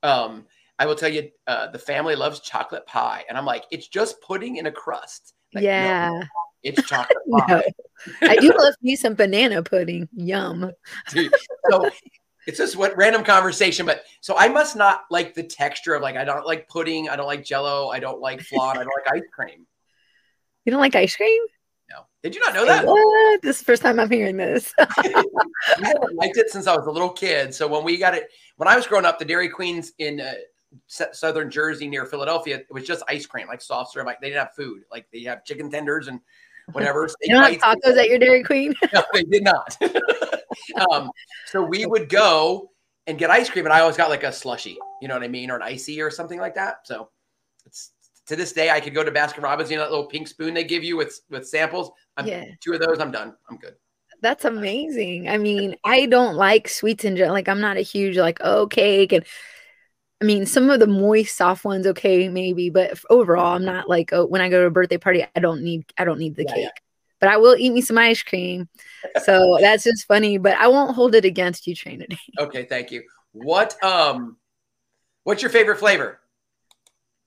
Um, 0.02 0.46
I 0.78 0.86
will 0.86 0.96
tell 0.96 1.08
you, 1.08 1.30
uh, 1.46 1.68
the 1.68 1.78
family 1.78 2.16
loves 2.16 2.40
chocolate 2.40 2.86
pie, 2.86 3.24
and 3.28 3.38
I'm 3.38 3.46
like, 3.46 3.64
it's 3.70 3.88
just 3.88 4.20
pudding 4.20 4.56
in 4.56 4.66
a 4.66 4.72
crust. 4.72 5.34
Like, 5.54 5.64
yeah, 5.64 6.10
no, 6.20 6.22
it's 6.62 6.82
chocolate 6.88 7.18
pie. 7.30 7.62
no. 8.20 8.28
I 8.28 8.36
do 8.36 8.52
love 8.56 8.74
me 8.82 8.96
some 8.96 9.14
banana 9.14 9.62
pudding. 9.62 10.08
Yum. 10.14 10.72
Dude, 11.10 11.32
so 11.70 11.88
it's 12.46 12.58
just 12.58 12.76
what 12.76 12.96
random 12.96 13.24
conversation, 13.24 13.86
but 13.86 14.02
so 14.20 14.36
I 14.36 14.48
must 14.48 14.76
not 14.76 15.02
like 15.10 15.34
the 15.34 15.44
texture 15.44 15.94
of 15.94 16.02
like 16.02 16.16
I 16.16 16.24
don't 16.24 16.46
like 16.46 16.68
pudding, 16.68 17.08
I 17.08 17.16
don't 17.16 17.26
like 17.26 17.44
Jello, 17.44 17.88
I 17.88 18.00
don't 18.00 18.20
like 18.20 18.40
flan, 18.40 18.76
I 18.76 18.84
don't 18.84 18.92
like 19.06 19.14
ice 19.14 19.28
cream. 19.32 19.66
You 20.64 20.70
don't 20.70 20.80
like 20.80 20.94
ice 20.94 21.16
cream? 21.16 21.42
No. 21.90 22.06
Did 22.22 22.34
you 22.34 22.40
not 22.40 22.54
know 22.54 22.64
that? 22.64 22.86
What? 22.86 23.42
This 23.42 23.56
is 23.56 23.60
the 23.60 23.66
first 23.66 23.82
time 23.82 24.00
I'm 24.00 24.10
hearing 24.10 24.38
this. 24.38 24.72
I 24.78 25.24
haven't 25.82 26.14
liked 26.14 26.38
it 26.38 26.50
since 26.50 26.66
I 26.66 26.74
was 26.74 26.86
a 26.86 26.90
little 26.90 27.10
kid. 27.10 27.54
So 27.54 27.68
when 27.68 27.84
we 27.84 27.98
got 27.98 28.14
it, 28.14 28.28
when 28.56 28.68
I 28.68 28.76
was 28.76 28.86
growing 28.86 29.04
up, 29.04 29.18
the 29.18 29.26
Dairy 29.26 29.48
Queens 29.48 29.92
in 29.98 30.20
uh, 30.20 30.32
southern 30.86 31.50
Jersey 31.50 31.88
near 31.88 32.06
Philadelphia, 32.06 32.56
it 32.56 32.66
was 32.70 32.86
just 32.86 33.02
ice 33.08 33.26
cream, 33.26 33.46
like 33.46 33.62
soft 33.62 33.92
serve. 33.92 34.06
Like 34.06 34.20
they 34.20 34.28
didn't 34.28 34.40
have 34.40 34.54
food. 34.54 34.82
Like 34.90 35.06
they 35.12 35.22
have 35.22 35.44
chicken 35.44 35.70
tenders 35.70 36.08
and 36.08 36.20
whatever. 36.72 37.08
you 37.22 37.34
don't 37.34 37.60
have 37.60 37.78
tacos 37.78 37.98
at 37.98 38.08
your 38.08 38.18
Dairy 38.18 38.42
Queen? 38.42 38.74
no, 38.94 39.02
they 39.12 39.22
did 39.22 39.44
not. 39.44 39.76
um, 40.90 41.10
so 41.46 41.62
we 41.62 41.86
would 41.86 42.08
go 42.08 42.70
and 43.06 43.18
get 43.18 43.30
ice 43.30 43.50
cream, 43.50 43.66
and 43.66 43.72
I 43.72 43.80
always 43.80 43.96
got 43.96 44.10
like 44.10 44.24
a 44.24 44.32
slushy, 44.32 44.78
you 45.00 45.08
know 45.08 45.14
what 45.14 45.22
I 45.22 45.28
mean, 45.28 45.50
or 45.50 45.56
an 45.56 45.62
icy 45.62 46.00
or 46.00 46.10
something 46.10 46.40
like 46.40 46.54
that. 46.54 46.86
So 46.86 47.10
it's 47.66 47.92
to 48.26 48.36
this 48.36 48.52
day, 48.52 48.70
I 48.70 48.80
could 48.80 48.94
go 48.94 49.04
to 49.04 49.10
Baskin 49.10 49.42
Robbins, 49.42 49.70
you 49.70 49.76
know, 49.76 49.82
that 49.82 49.90
little 49.90 50.06
pink 50.06 50.28
spoon 50.28 50.54
they 50.54 50.64
give 50.64 50.82
you 50.82 50.96
with 50.96 51.20
with 51.30 51.46
samples. 51.46 51.90
I'm, 52.16 52.26
yeah. 52.26 52.44
Two 52.60 52.72
of 52.72 52.80
those, 52.80 52.98
I'm 52.98 53.10
done. 53.10 53.34
I'm 53.50 53.58
good. 53.58 53.74
That's 54.22 54.44
amazing. 54.46 55.28
I 55.28 55.36
mean, 55.36 55.76
I 55.84 56.06
don't 56.06 56.36
like 56.36 56.68
sweets 56.68 57.04
in 57.04 57.16
general. 57.16 57.34
Like, 57.34 57.48
I'm 57.48 57.60
not 57.60 57.76
a 57.76 57.82
huge 57.82 58.16
like 58.16 58.38
oh 58.42 58.66
cake 58.66 59.12
and. 59.12 59.24
I 60.20 60.24
mean, 60.24 60.46
some 60.46 60.70
of 60.70 60.80
the 60.80 60.86
moist, 60.86 61.36
soft 61.36 61.64
ones, 61.64 61.86
okay, 61.86 62.28
maybe, 62.28 62.70
but 62.70 62.98
overall, 63.10 63.56
I'm 63.56 63.64
not 63.64 63.88
like, 63.88 64.12
oh, 64.12 64.26
when 64.26 64.40
I 64.40 64.48
go 64.48 64.60
to 64.60 64.66
a 64.66 64.70
birthday 64.70 64.98
party, 64.98 65.24
I 65.34 65.40
don't 65.40 65.62
need, 65.62 65.84
I 65.98 66.04
don't 66.04 66.18
need 66.18 66.36
the 66.36 66.44
yeah, 66.44 66.54
cake, 66.54 66.64
yeah. 66.64 66.70
but 67.20 67.28
I 67.28 67.36
will 67.36 67.56
eat 67.56 67.70
me 67.70 67.80
some 67.80 67.98
ice 67.98 68.22
cream. 68.22 68.68
So 69.24 69.58
that's 69.60 69.84
just 69.84 70.06
funny, 70.06 70.38
but 70.38 70.56
I 70.56 70.68
won't 70.68 70.94
hold 70.94 71.14
it 71.14 71.24
against 71.24 71.66
you, 71.66 71.74
Trainer. 71.74 72.06
Okay, 72.38 72.64
thank 72.64 72.90
you. 72.90 73.02
What, 73.32 73.82
um, 73.82 74.36
what's 75.24 75.42
your 75.42 75.50
favorite 75.50 75.78
flavor? 75.78 76.20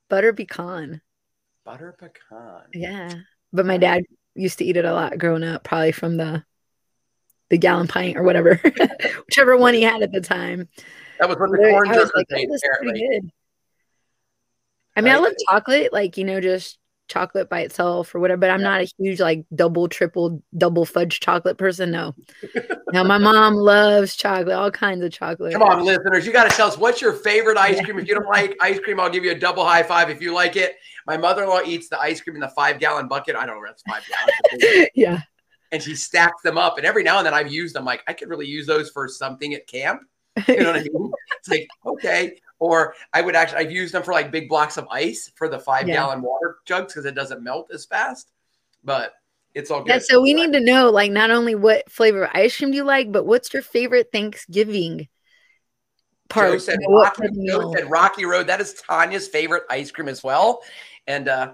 Butter 0.10 0.34
pecan. 0.34 1.02
Butter 1.66 1.96
pecan. 2.00 2.64
Yeah, 2.74 3.14
but 3.52 3.66
my 3.66 3.78
dad 3.78 4.04
used 4.36 4.60
to 4.60 4.66
eat 4.66 4.78
it 4.78 4.86
a 4.86 4.94
lot 4.94 5.18
growing 5.18 5.44
up, 5.44 5.64
probably 5.64 5.92
from 5.92 6.18
the 6.18 6.44
the 7.50 7.58
gallon 7.58 7.88
pint 7.88 8.18
or 8.18 8.24
whatever, 8.24 8.60
whichever 9.26 9.56
one 9.56 9.74
he 9.74 9.82
had 9.82 10.02
at 10.02 10.12
the 10.12 10.22
time. 10.22 10.68
That 11.20 11.30
was 11.30 11.38
what 11.38 11.52
the 11.52 11.58
corn 11.58 11.94
jerk 11.94 12.12
like, 12.16 12.28
oh, 12.32 12.56
apparently. 12.56 13.08
Good. 13.08 13.32
I 14.96 15.02
mean, 15.02 15.14
I, 15.14 15.18
I 15.18 15.20
love 15.20 15.34
chocolate, 15.48 15.94
like 15.94 16.18
you 16.18 16.24
know, 16.24 16.42
just 16.42 16.80
chocolate 17.08 17.50
by 17.50 17.62
itself 17.62 18.14
or 18.14 18.20
whatever. 18.20 18.40
But 18.40 18.50
I'm 18.50 18.60
yeah. 18.60 18.70
not 18.70 18.82
a 18.82 18.92
huge 18.98 19.20
like 19.20 19.46
double, 19.54 19.88
triple, 19.88 20.44
double 20.58 20.86
fudge 20.86 21.20
chocolate 21.20 21.58
person. 21.58 21.92
No, 21.92 22.16
now 22.92 23.04
my 23.04 23.18
mom 23.18 23.56
loves 23.56 24.16
chocolate, 24.16 24.56
all 24.56 24.72
kinds 24.72 25.04
of 25.04 25.12
chocolate. 25.12 25.54
Come 25.54 25.64
on, 25.64 25.86
listeners, 25.86 26.26
you 26.26 26.34
got 26.34 26.50
to 26.50 26.56
tell 26.56 26.68
us 26.68 26.78
what's 26.78 27.02
your 27.02 27.14
favorite 27.14 27.58
ice 27.58 27.82
cream. 27.82 28.00
If 28.00 28.08
you 28.08 28.16
don't 28.16 28.28
like 28.28 28.56
ice 28.62 28.80
cream, 28.80 29.00
I'll 29.00 29.10
give 29.10 29.24
you 29.24 29.32
a 29.32 29.40
double 29.40 29.66
high 29.66 29.84
five. 29.84 30.10
If 30.10 30.22
you 30.22 30.34
like 30.34 30.56
it, 30.56 30.76
my 31.06 31.18
mother-in-law 31.18 31.62
eats 31.66 31.90
the 31.90 32.00
ice 32.00 32.22
cream 32.22 32.36
in 32.36 32.42
the 32.42 32.50
five 32.50 32.80
gallon 32.80 33.08
bucket. 33.08 33.36
I 33.36 33.46
don't 33.46 33.58
know, 33.62 33.66
that's 33.66 33.84
five 33.84 34.04
gallons. 34.08 34.90
yeah. 34.96 35.22
And 35.72 35.84
she 35.84 35.96
stacks 35.96 36.42
them 36.44 36.58
up, 36.58 36.78
and 36.78 36.86
every 36.86 37.04
now 37.04 37.18
and 37.18 37.26
then 37.26 37.34
I've 37.34 37.52
used 37.52 37.76
them. 37.76 37.86
Like 37.86 38.04
I 38.08 38.14
could 38.14 38.30
really 38.30 38.48
use 38.48 38.66
those 38.66 38.90
for 38.90 39.08
something 39.08 39.54
at 39.54 39.68
camp. 39.68 40.02
You 40.48 40.60
know 40.60 40.72
what 40.72 40.80
I 40.80 40.84
mean? 40.94 41.12
It's 41.40 41.50
like 41.50 41.68
okay, 41.86 42.40
or 42.60 42.96
I 43.14 43.22
would 43.22 43.36
actually 43.36 43.60
I've 43.60 43.72
used 43.72 43.94
them 43.94 44.04
for 44.04 44.14
like 44.14 44.32
big 44.32 44.50
blocks 44.50 44.78
of 44.78 44.88
ice 44.92 45.32
for 45.36 45.50
the 45.50 45.60
five 45.60 45.88
yeah. 45.88 45.96
gallon 45.96 46.22
water 46.22 46.58
jugs 46.66 46.94
because 46.94 47.06
it 47.06 47.16
doesn't 47.16 47.44
melt 47.44 47.70
as 47.74 47.86
fast. 47.86 48.32
But 48.84 49.14
it's 49.54 49.72
all 49.72 49.82
good. 49.82 49.90
Yeah, 49.90 50.00
so 50.00 50.22
we 50.22 50.34
need 50.34 50.54
to 50.54 50.60
know 50.60 50.90
like 50.90 51.12
not 51.12 51.32
only 51.32 51.56
what 51.56 51.90
flavor 51.92 52.26
of 52.26 52.32
ice 52.34 52.56
cream 52.58 52.72
do 52.72 52.78
you 52.78 52.84
like, 52.84 53.12
but 53.12 53.26
what's 53.26 53.52
your 53.54 53.64
favorite 53.64 54.10
Thanksgiving 54.12 55.08
part? 56.30 56.52
Joe 56.52 56.58
said, 56.60 56.80
Rocky, 56.88 57.28
Joe 57.48 57.74
said 57.74 57.90
Rocky 57.90 58.26
Road. 58.26 58.48
That 58.48 58.62
is 58.62 58.74
Tanya's 58.74 59.28
favorite 59.28 59.64
ice 59.70 59.92
cream 59.92 60.08
as 60.08 60.24
well. 60.24 60.62
And 61.08 61.28
uh 61.28 61.54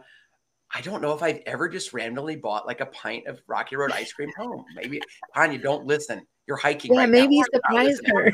I 0.76 0.82
don't 0.82 1.02
know 1.02 1.14
if 1.14 1.22
I've 1.22 1.42
ever 1.46 1.70
just 1.70 1.94
randomly 1.94 2.36
bought 2.36 2.66
like 2.66 2.82
a 2.82 2.88
pint 2.88 3.28
of 3.28 3.40
Rocky 3.46 3.76
Road 3.76 3.92
ice 3.92 4.12
cream 4.12 4.32
home. 4.36 4.66
Maybe 4.76 5.00
Tanya, 5.36 5.60
don't 5.60 5.86
listen. 5.86 6.26
You're 6.48 6.58
hiking. 6.58 6.94
Yeah, 6.94 7.02
right 7.02 7.10
maybe 7.10 7.42
surprise 7.54 8.00
her. 8.06 8.32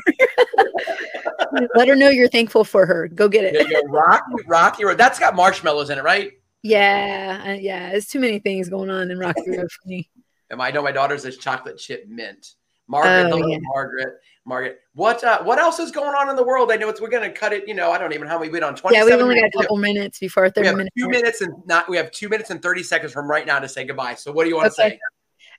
Let 1.74 1.88
her 1.88 1.96
know 1.96 2.08
you're 2.08 2.28
thankful 2.28 2.64
for 2.64 2.86
her. 2.86 3.08
Go 3.08 3.28
get 3.28 3.44
it. 3.44 3.70
Yeah, 3.70 3.80
Rocky, 3.86 4.22
Rocky 4.46 4.84
Road. 4.84 4.98
That's 4.98 5.18
got 5.18 5.36
marshmallows 5.36 5.90
in 5.90 5.98
it, 5.98 6.04
right? 6.04 6.32
Yeah, 6.62 7.44
uh, 7.46 7.52
yeah. 7.52 7.90
There's 7.90 8.08
too 8.08 8.20
many 8.20 8.38
things 8.38 8.68
going 8.68 8.90
on 8.90 9.10
in 9.10 9.18
Rocky 9.18 9.48
Road 9.48 9.70
for 9.70 9.88
me. 9.88 10.08
And 10.52 10.60
I 10.60 10.72
know 10.72 10.82
my 10.82 10.90
daughter's 10.90 11.24
is 11.24 11.36
chocolate 11.36 11.78
chip 11.78 12.08
mint. 12.08 12.56
Margaret, 12.88 13.32
oh, 13.32 13.46
yeah. 13.46 13.58
Margaret. 13.60 14.18
Margaret, 14.44 14.80
what 14.94 15.22
uh, 15.22 15.44
what 15.44 15.60
else 15.60 15.78
is 15.78 15.92
going 15.92 16.12
on 16.12 16.28
in 16.28 16.34
the 16.34 16.42
world? 16.42 16.72
I 16.72 16.76
know 16.76 16.88
it's 16.88 17.00
we're 17.00 17.08
gonna 17.08 17.30
cut 17.30 17.52
it. 17.52 17.68
You 17.68 17.74
know, 17.74 17.92
I 17.92 17.98
don't 17.98 18.12
even 18.12 18.26
know 18.26 18.32
how 18.32 18.40
we 18.40 18.48
went 18.48 18.64
on 18.64 18.74
twenty. 18.74 18.96
Yeah, 18.96 19.04
we've 19.04 19.14
only 19.14 19.36
got 19.36 19.44
a 19.44 19.50
couple 19.52 19.76
minutes 19.76 20.18
before 20.18 20.50
thirty 20.50 20.62
we 20.62 20.66
have 20.66 20.76
minutes. 20.76 20.96
Two 20.98 21.08
minutes 21.08 21.40
and 21.40 21.54
not. 21.66 21.88
We 21.88 21.96
have 21.98 22.10
two 22.10 22.28
minutes 22.28 22.50
and 22.50 22.60
thirty 22.60 22.82
seconds 22.82 23.12
from 23.12 23.30
right 23.30 23.46
now 23.46 23.60
to 23.60 23.68
say 23.68 23.84
goodbye. 23.84 24.14
So, 24.14 24.32
what 24.32 24.42
do 24.42 24.48
you 24.50 24.56
want 24.56 24.72
okay. 24.72 24.90
to 24.90 24.94
say? 24.96 25.00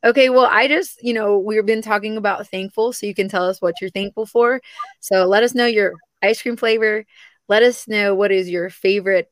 Okay, 0.04 0.30
well, 0.30 0.48
I 0.50 0.68
just, 0.68 1.02
you 1.04 1.14
know, 1.14 1.38
we've 1.38 1.66
been 1.66 1.82
talking 1.82 2.18
about 2.18 2.48
thankful, 2.48 2.92
so 2.92 3.06
you 3.06 3.14
can 3.14 3.30
tell 3.30 3.48
us 3.48 3.62
what 3.62 3.76
you're 3.80 3.92
thankful 3.92 4.26
for. 4.26 4.62
So 5.00 5.26
let 5.26 5.44
us 5.44 5.54
know 5.54 5.66
your 5.66 5.94
ice 6.24 6.42
cream 6.42 6.58
flavor. 6.58 7.06
Let 7.48 7.64
us 7.64 7.88
know 7.88 8.16
what 8.16 8.32
is 8.32 8.50
your 8.50 8.70
favorite 8.70 9.32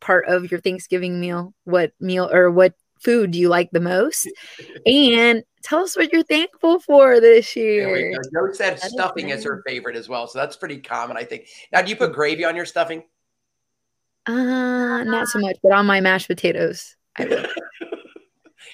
part 0.00 0.26
of 0.26 0.50
your 0.50 0.60
Thanksgiving 0.60 1.20
meal. 1.20 1.54
What 1.64 1.92
meal 2.00 2.28
or 2.32 2.50
what 2.50 2.74
food 3.00 3.30
do 3.30 3.38
you 3.38 3.48
like 3.48 3.70
the 3.70 3.80
most? 3.80 4.28
And 4.86 5.44
tell 5.62 5.80
us 5.80 5.96
what 5.96 6.12
you're 6.12 6.22
thankful 6.22 6.80
for 6.80 7.20
this 7.20 7.54
year. 7.54 8.12
Joe 8.32 8.52
said 8.52 8.78
that 8.78 8.90
stuffing 8.90 9.28
is, 9.28 9.40
is 9.40 9.44
her 9.44 9.62
favorite 9.66 9.96
as 9.96 10.08
well. 10.08 10.26
So 10.26 10.38
that's 10.38 10.56
pretty 10.56 10.78
common, 10.78 11.16
I 11.16 11.24
think. 11.24 11.46
Now, 11.72 11.82
do 11.82 11.90
you 11.90 11.96
put 11.96 12.12
gravy 12.12 12.44
on 12.44 12.56
your 12.56 12.64
stuffing? 12.64 13.02
Uh, 14.26 15.04
not 15.04 15.28
so 15.28 15.38
much, 15.38 15.56
but 15.62 15.72
on 15.72 15.86
my 15.86 16.00
mashed 16.00 16.26
potatoes. 16.26 16.96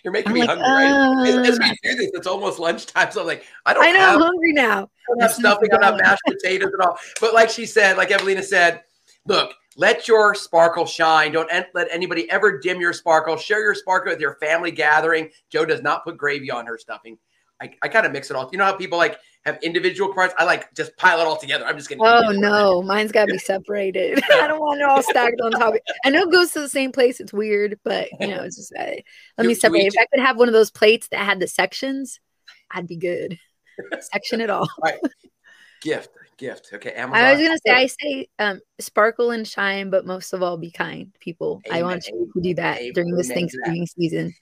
You're 0.03 0.13
making 0.13 0.29
I'm 0.29 0.35
me 0.35 0.41
like, 0.41 0.59
hungry. 0.59 1.33
Right? 1.35 1.49
As, 1.49 1.59
we 1.59 1.71
do 1.83 1.97
this, 1.97 2.11
it's 2.15 2.27
almost 2.27 2.59
lunchtime. 2.59 3.11
So 3.11 3.21
I'm 3.21 3.27
like, 3.27 3.45
I 3.67 3.75
don't. 3.75 3.85
I 3.85 3.93
know. 3.93 3.99
Have, 3.99 4.15
I'm 4.17 4.21
hungry 4.23 4.53
now. 4.53 4.83
I 4.83 4.87
don't 5.09 5.23
have 5.23 5.33
stuffing. 5.33 5.69
I 5.73 5.77
don't 5.77 5.85
have 5.85 6.01
mashed 6.03 6.23
potatoes 6.27 6.71
and 6.73 6.83
all. 6.83 6.99
But 7.21 7.35
like 7.35 7.51
she 7.51 7.67
said, 7.67 7.97
like 7.97 8.11
Evelina 8.11 8.43
said, 8.43 8.83
look, 9.27 9.53
let 9.77 10.07
your 10.07 10.35
sparkle 10.35 10.87
shine. 10.87 11.33
Don't 11.33 11.51
let 11.75 11.89
anybody 11.91 12.31
ever 12.31 12.59
dim 12.59 12.81
your 12.81 12.93
sparkle. 12.93 13.37
Share 13.37 13.61
your 13.61 13.75
sparkle 13.75 14.13
with 14.13 14.21
your 14.21 14.35
family 14.35 14.71
gathering. 14.71 15.31
Joe 15.51 15.65
does 15.65 15.83
not 15.83 16.05
put 16.05 16.17
gravy 16.17 16.51
on 16.51 16.67
her 16.67 16.79
stuffing. 16.79 17.19
I, 17.61 17.73
I 17.83 17.89
kind 17.89 18.07
of 18.07 18.13
mix 18.13 18.31
it 18.31 18.37
all. 18.37 18.49
You 18.53 18.59
know 18.59 18.65
how 18.65 18.77
people 18.77 18.99
like 18.99 19.19
have 19.45 19.59
individual 19.63 20.13
parts? 20.13 20.35
I 20.39 20.45
like 20.45 20.73
just 20.75 20.97
pile 20.97 21.21
it 21.21 21.27
all 21.27 21.37
together. 21.37 21.67
I'm 21.67 21.77
just 21.77 21.89
gonna. 21.89 22.03
Oh 22.03 22.33
no, 22.33 22.83
mine's 22.83 23.13
got 23.13 23.27
to 23.27 23.33
be 23.33 23.39
separated. 23.39 24.23
I 24.35 24.47
don't 24.47 24.61
want 24.61 24.81
it 24.81 24.85
all 24.85 25.03
stacked 25.11 25.41
on 25.41 25.53
top. 25.53 25.75
I 26.05 26.11
know 26.11 26.23
it 26.23 26.33
goes 26.33 26.53
to 26.53 26.61
the 26.61 26.69
same 26.69 26.93
place. 26.93 27.21
It's 27.21 27.33
weird, 27.33 27.79
but 27.85 28.09
you 28.21 28.29
know, 28.29 28.43
it's 28.43 28.57
just 28.57 28.73
uh, 28.79 28.93
let 29.39 29.47
me 29.47 29.55
separate. 29.55 29.83
If 29.83 29.95
I 29.99 30.07
could 30.07 30.25
have 30.25 30.39
one 30.39 30.49
of 30.49 30.55
those 30.55 30.71
plates 30.71 31.09
that 31.09 31.21
had 31.21 31.41
the 31.41 31.49
sections, 31.49 32.21
I'd 32.71 32.87
be 32.87 32.97
good. 32.97 33.39
Section 34.01 34.41
it 34.41 34.51
all. 34.51 34.61
all 34.61 34.69
right. 34.83 35.01
Gift, 35.83 36.11
gift. 36.39 36.71
Okay, 36.73 36.93
Amazon. 36.93 37.25
I 37.25 37.33
was 37.33 37.43
gonna 37.43 37.59
say, 37.67 37.73
I 37.73 37.87
say, 37.87 38.29
um, 38.39 38.61
sparkle 38.79 39.33
and 39.33 39.47
shine, 39.47 39.91
but 39.91 40.07
most 40.07 40.33
of 40.33 40.43
all, 40.43 40.57
be 40.57 40.71
kind, 40.71 41.13
people. 41.21 41.61
Amen. 41.67 41.79
I 41.79 41.83
want 41.83 42.07
you 42.07 42.31
to 42.33 42.41
do 42.41 42.55
that 42.55 42.81
Amen. 42.81 42.93
during 42.95 43.17
this 43.17 43.29
Thanksgiving 43.29 43.87
season. 43.87 44.33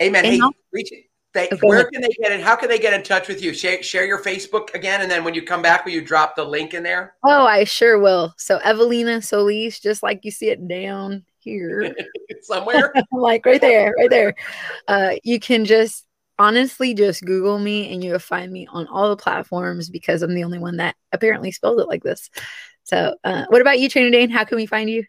Amen. 0.00 0.24
And 0.24 0.34
hey, 0.34 0.48
reach 0.72 0.92
it 0.92 1.04
they, 1.34 1.46
okay. 1.46 1.56
Where 1.62 1.84
can 1.90 2.02
they 2.02 2.10
get 2.20 2.32
it? 2.32 2.40
How 2.42 2.56
can 2.56 2.68
they 2.68 2.78
get 2.78 2.92
in 2.92 3.02
touch 3.02 3.28
with 3.28 3.42
you? 3.42 3.54
Share, 3.54 3.82
share 3.82 4.04
your 4.04 4.22
Facebook 4.22 4.74
again, 4.74 5.00
and 5.00 5.10
then 5.10 5.24
when 5.24 5.32
you 5.34 5.42
come 5.42 5.62
back, 5.62 5.84
will 5.84 5.92
you 5.92 6.02
drop 6.02 6.36
the 6.36 6.44
link 6.44 6.74
in 6.74 6.82
there? 6.82 7.14
Oh, 7.24 7.46
I 7.46 7.64
sure 7.64 7.98
will. 7.98 8.34
So 8.36 8.58
Evelina 8.58 9.22
Solis, 9.22 9.80
just 9.80 10.02
like 10.02 10.24
you 10.24 10.30
see 10.30 10.50
it 10.50 10.68
down 10.68 11.24
here. 11.38 11.94
Somewhere? 12.42 12.92
like 13.12 13.46
right 13.46 13.60
there, 13.60 13.94
right 13.96 14.10
there. 14.10 14.34
Uh, 14.88 15.12
you 15.24 15.40
can 15.40 15.64
just 15.64 16.04
honestly 16.38 16.92
just 16.92 17.24
Google 17.24 17.58
me 17.58 17.92
and 17.92 18.02
you'll 18.02 18.18
find 18.18 18.52
me 18.52 18.66
on 18.70 18.86
all 18.88 19.08
the 19.08 19.16
platforms 19.16 19.88
because 19.88 20.22
I'm 20.22 20.34
the 20.34 20.44
only 20.44 20.58
one 20.58 20.78
that 20.78 20.96
apparently 21.12 21.52
spells 21.52 21.80
it 21.80 21.88
like 21.88 22.02
this. 22.02 22.28
So, 22.84 23.14
uh, 23.24 23.44
what 23.48 23.60
about 23.60 23.78
you, 23.78 23.88
Trainer 23.88 24.10
Dane? 24.10 24.28
How 24.28 24.44
can 24.44 24.56
we 24.56 24.66
find 24.66 24.90
you? 24.90 25.04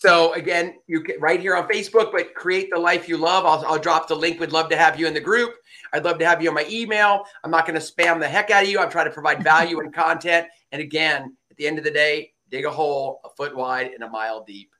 So 0.00 0.32
again, 0.32 0.76
you 0.86 1.02
get 1.02 1.20
right 1.20 1.38
here 1.38 1.54
on 1.54 1.68
Facebook, 1.68 2.10
but 2.10 2.34
create 2.34 2.70
the 2.72 2.78
life 2.78 3.06
you 3.06 3.18
love. 3.18 3.44
I'll, 3.44 3.62
I'll 3.70 3.78
drop 3.78 4.08
the 4.08 4.14
link. 4.14 4.40
We'd 4.40 4.50
love 4.50 4.70
to 4.70 4.76
have 4.76 4.98
you 4.98 5.06
in 5.06 5.12
the 5.12 5.20
group. 5.20 5.50
I'd 5.92 6.04
love 6.04 6.18
to 6.20 6.26
have 6.26 6.42
you 6.42 6.48
on 6.48 6.54
my 6.54 6.64
email. 6.70 7.24
I'm 7.44 7.50
not 7.50 7.66
going 7.66 7.78
to 7.78 7.86
spam 7.86 8.18
the 8.18 8.26
heck 8.26 8.50
out 8.50 8.62
of 8.62 8.70
you. 8.70 8.80
I'm 8.80 8.90
trying 8.90 9.04
to 9.04 9.12
provide 9.12 9.44
value 9.44 9.78
and 9.80 9.92
content. 9.92 10.46
And 10.72 10.80
again, 10.80 11.36
at 11.50 11.58
the 11.58 11.66
end 11.66 11.76
of 11.76 11.84
the 11.84 11.90
day, 11.90 12.32
dig 12.50 12.64
a 12.64 12.70
hole 12.70 13.20
a 13.26 13.28
foot 13.36 13.54
wide 13.54 13.88
and 13.88 14.02
a 14.02 14.08
mile 14.08 14.42
deep. 14.42 14.70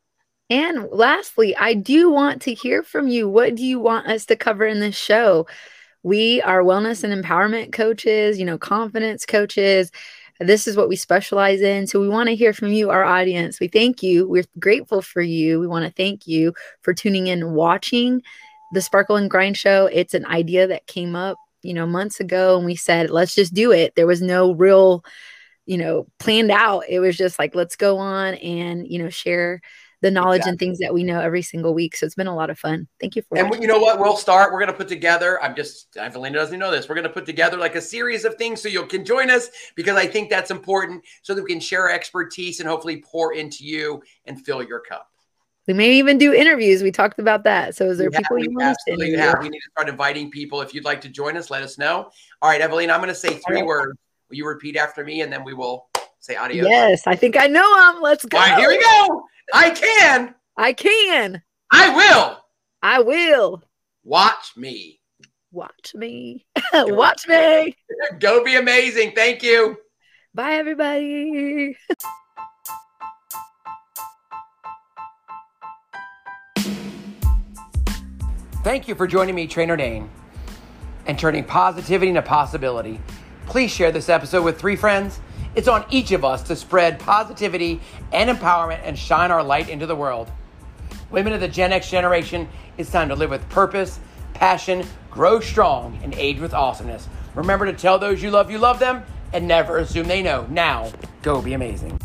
And 0.49 0.89
lastly, 0.91 1.55
I 1.55 1.75
do 1.75 2.11
want 2.11 2.41
to 2.43 2.55
hear 2.55 2.83
from 2.83 3.07
you. 3.09 3.29
What 3.29 3.55
do 3.55 3.63
you 3.63 3.79
want 3.79 4.07
us 4.07 4.25
to 4.27 4.37
cover 4.37 4.65
in 4.65 4.81
this 4.81 4.97
show? 4.97 5.47
We 6.03 6.41
are 6.41 6.63
wellness 6.63 7.05
and 7.05 7.13
empowerment 7.13 7.75
coaches, 7.75 8.39
you 8.39 8.47
know, 8.47 8.57
confidence 8.57 9.27
coaches. 9.27 9.93
This 10.41 10.67
is 10.67 10.77
what 10.77 10.89
we 10.89 10.97
specialize 10.97 11.61
in. 11.61 11.87
So 11.87 12.01
we 12.01 12.09
want 12.09 12.29
to 12.29 12.35
hear 12.35 12.55
from 12.55 12.69
you, 12.73 12.89
our 12.89 13.05
audience. 13.05 13.61
We 13.61 13.69
thank 13.69 14.03
you. 14.03 14.27
We're 14.27 14.45
grateful 14.59 15.03
for 15.03 15.21
you. 15.21 15.61
We 15.61 15.67
want 15.67 15.85
to 15.85 15.93
thank 15.93 16.27
you 16.27 16.55
for 16.81 16.95
tuning 16.95 17.27
in 17.27 17.43
and 17.43 17.55
watching 17.55 18.23
the 18.73 18.81
Sparkle 18.81 19.17
and 19.17 19.31
Grind 19.31 19.59
show. 19.59 19.87
It's 19.87 20.15
an 20.15 20.25
idea 20.25 20.67
that 20.67 20.87
came 20.87 21.15
up, 21.15 21.37
you 21.63 21.75
know, 21.75 21.87
months 21.87 22.21
ago 22.21 22.57
and 22.57 22.65
we 22.65 22.75
said, 22.75 23.11
let's 23.11 23.35
just 23.35 23.53
do 23.53 23.71
it. 23.71 23.95
There 23.97 24.07
was 24.07 24.23
no 24.23 24.55
real, 24.55 25.05
you 25.67 25.77
know, 25.77 26.07
planned 26.19 26.51
out. 26.51 26.85
It 26.89 27.01
was 27.01 27.19
just 27.19 27.39
like, 27.39 27.55
let's 27.55 27.77
go 27.77 27.99
on 27.99 28.35
and, 28.35 28.89
you 28.89 28.99
know, 28.99 29.11
share 29.11 29.61
the 30.03 30.11
knowledge 30.11 30.41
exactly. 30.41 30.51
and 30.51 30.59
things 30.59 30.79
that 30.79 30.95
we 30.95 31.03
know 31.03 31.21
every 31.21 31.43
single 31.43 31.75
week. 31.75 31.97
So 31.97 32.07
it's 32.07 32.15
been 32.15 32.27
a 32.27 32.35
lot 32.35 32.51
of 32.51 32.59
fun. 32.59 32.89
Thank 33.01 33.17
you 33.17 33.23
for. 33.23 33.37
And 33.37 33.49
watching. 33.49 33.63
you 33.63 33.69
know 33.69 33.79
what? 33.79 33.99
We'll 33.99 34.17
start. 34.17 34.53
We're 34.53 34.61
going 34.61 34.73
to 34.73 34.77
put 34.77 34.89
together. 34.89 35.43
I'm 35.43 35.55
just 35.55 35.97
Evelina 35.97 36.39
doesn't 36.39 36.59
know 36.59 36.71
this. 36.71 36.89
We're 36.89 36.95
going 36.95 37.07
to 37.07 37.13
put 37.13 37.27
together 37.27 37.57
like 37.57 37.75
a 37.75 37.81
series 37.81 38.25
of 38.25 38.37
things 38.37 38.63
so 38.63 38.69
you 38.69 38.87
can 38.87 39.05
join 39.05 39.31
us 39.31 39.51
because 39.75 39.97
I 39.97 40.07
think 40.07 40.31
that's 40.31 40.51
important 40.51 41.05
so 41.23 41.35
that 41.35 41.43
we 41.43 41.51
can 41.51 41.61
share 41.61 41.83
our 41.83 41.91
expertise 41.91 42.61
and 42.61 42.69
hopefully 42.69 43.03
pour 43.07 43.35
into 43.35 43.65
you 43.65 44.03
and 44.25 44.43
fill 44.45 44.63
your 44.63 44.81
cup. 44.81 45.09
We 45.67 45.75
may 45.75 45.93
even 45.93 46.19
do 46.19 46.33
interviews. 46.33 46.83
We 46.83 46.91
talked 46.91 47.19
about 47.19 47.45
that. 47.45 47.77
So 47.77 47.91
is 47.91 47.99
there 47.99 48.11
we 48.11 48.17
people 48.17 48.39
have, 48.39 48.45
you 48.45 48.57
want 48.57 48.77
to 48.87 48.93
interview? 48.95 49.19
Have. 49.19 49.39
We 49.41 49.51
need 49.51 49.59
to 49.59 49.71
start 49.73 49.89
inviting 49.89 50.31
people. 50.31 50.63
If 50.63 50.75
you'd 50.75 50.85
like 50.85 51.01
to 51.03 51.09
join 51.09 51.37
us, 51.37 51.51
let 51.51 51.63
us 51.63 51.79
know. 51.79 52.11
All 52.43 52.51
right, 52.51 52.61
Evelina, 52.61 52.93
I'm 52.93 53.01
going 53.01 53.09
to 53.09 53.15
say 53.15 53.39
three 53.47 53.63
words. 53.63 53.97
Will 54.31 54.37
you 54.37 54.47
repeat 54.47 54.77
after 54.77 55.05
me 55.05 55.21
and 55.21 55.33
then 55.33 55.45
we 55.45 55.55
will 55.55 55.90
say 56.21 56.37
adios? 56.37 56.69
Yes, 56.69 57.07
I 57.07 57.17
think 57.17 57.37
I 57.37 57.47
know 57.47 57.93
them. 57.93 58.03
Let's 58.03 58.25
go. 58.25 58.39
All 58.39 58.45
right, 58.45 58.59
here 58.59 58.69
we 58.69 58.79
go. 58.79 59.25
I 59.53 59.71
can. 59.71 60.35
I 60.57 60.73
can. 60.73 61.43
I 61.73 61.95
will. 61.95 62.39
I 62.83 63.01
will. 63.01 63.63
Watch 64.05 64.57
me. 64.57 65.01
Watch 65.53 65.95
me. 65.95 66.47
Watch 66.75 67.27
me. 67.27 67.77
Go 68.21 68.45
be 68.45 68.57
amazing. 68.57 69.13
Thank 69.15 69.43
you. 69.43 69.77
Bye, 70.33 70.55
everybody. 70.55 71.77
Thank 78.63 78.87
you 78.87 78.95
for 78.95 79.07
joining 79.07 79.35
me, 79.35 79.47
Trainer 79.47 79.77
Dane, 79.77 80.09
and 81.07 81.19
turning 81.19 81.45
positivity 81.45 82.11
into 82.11 82.23
possibility. 82.23 83.01
Please 83.47 83.71
share 83.71 83.91
this 83.91 84.09
episode 84.09 84.45
with 84.45 84.61
three 84.61 84.77
friends. 84.77 85.19
It's 85.55 85.69
on 85.69 85.85
each 85.91 86.13
of 86.13 86.25
us 86.25 86.43
to 86.45 86.57
spread 86.57 87.01
positivity 87.01 87.81
and 88.13 88.31
empowerment 88.31 88.81
and 88.85 88.99
shine 88.99 89.31
our 89.31 89.43
light 89.43 89.69
into 89.69 89.87
the 89.87 89.97
world. 89.97 90.31
Women 91.11 91.33
of 91.33 91.41
the 91.41 91.49
Gen 91.49 91.73
X 91.73 91.91
generation, 91.91 92.49
it's 92.79 92.91
time 92.91 93.09
to 93.09 93.17
live 93.17 93.31
with 93.31 93.49
purpose, 93.49 93.99
passion, 94.33 94.87
grow 95.11 95.41
strong, 95.41 95.99
and 96.03 96.15
age 96.15 96.39
with 96.39 96.55
awesomeness. 96.55 97.09
Remember 97.35 97.67
to 97.67 97.73
tell 97.73 97.99
those 97.99 98.23
you 98.23 98.31
love 98.31 98.51
you 98.51 98.59
love 98.59 98.79
them 98.79 99.03
and 99.33 99.47
never 99.47 99.79
assume 99.79 100.07
they 100.07 100.23
know. 100.23 100.47
Now, 100.51 100.93
go 101.23 101.43
be 101.43 101.53
amazing. 101.53 102.00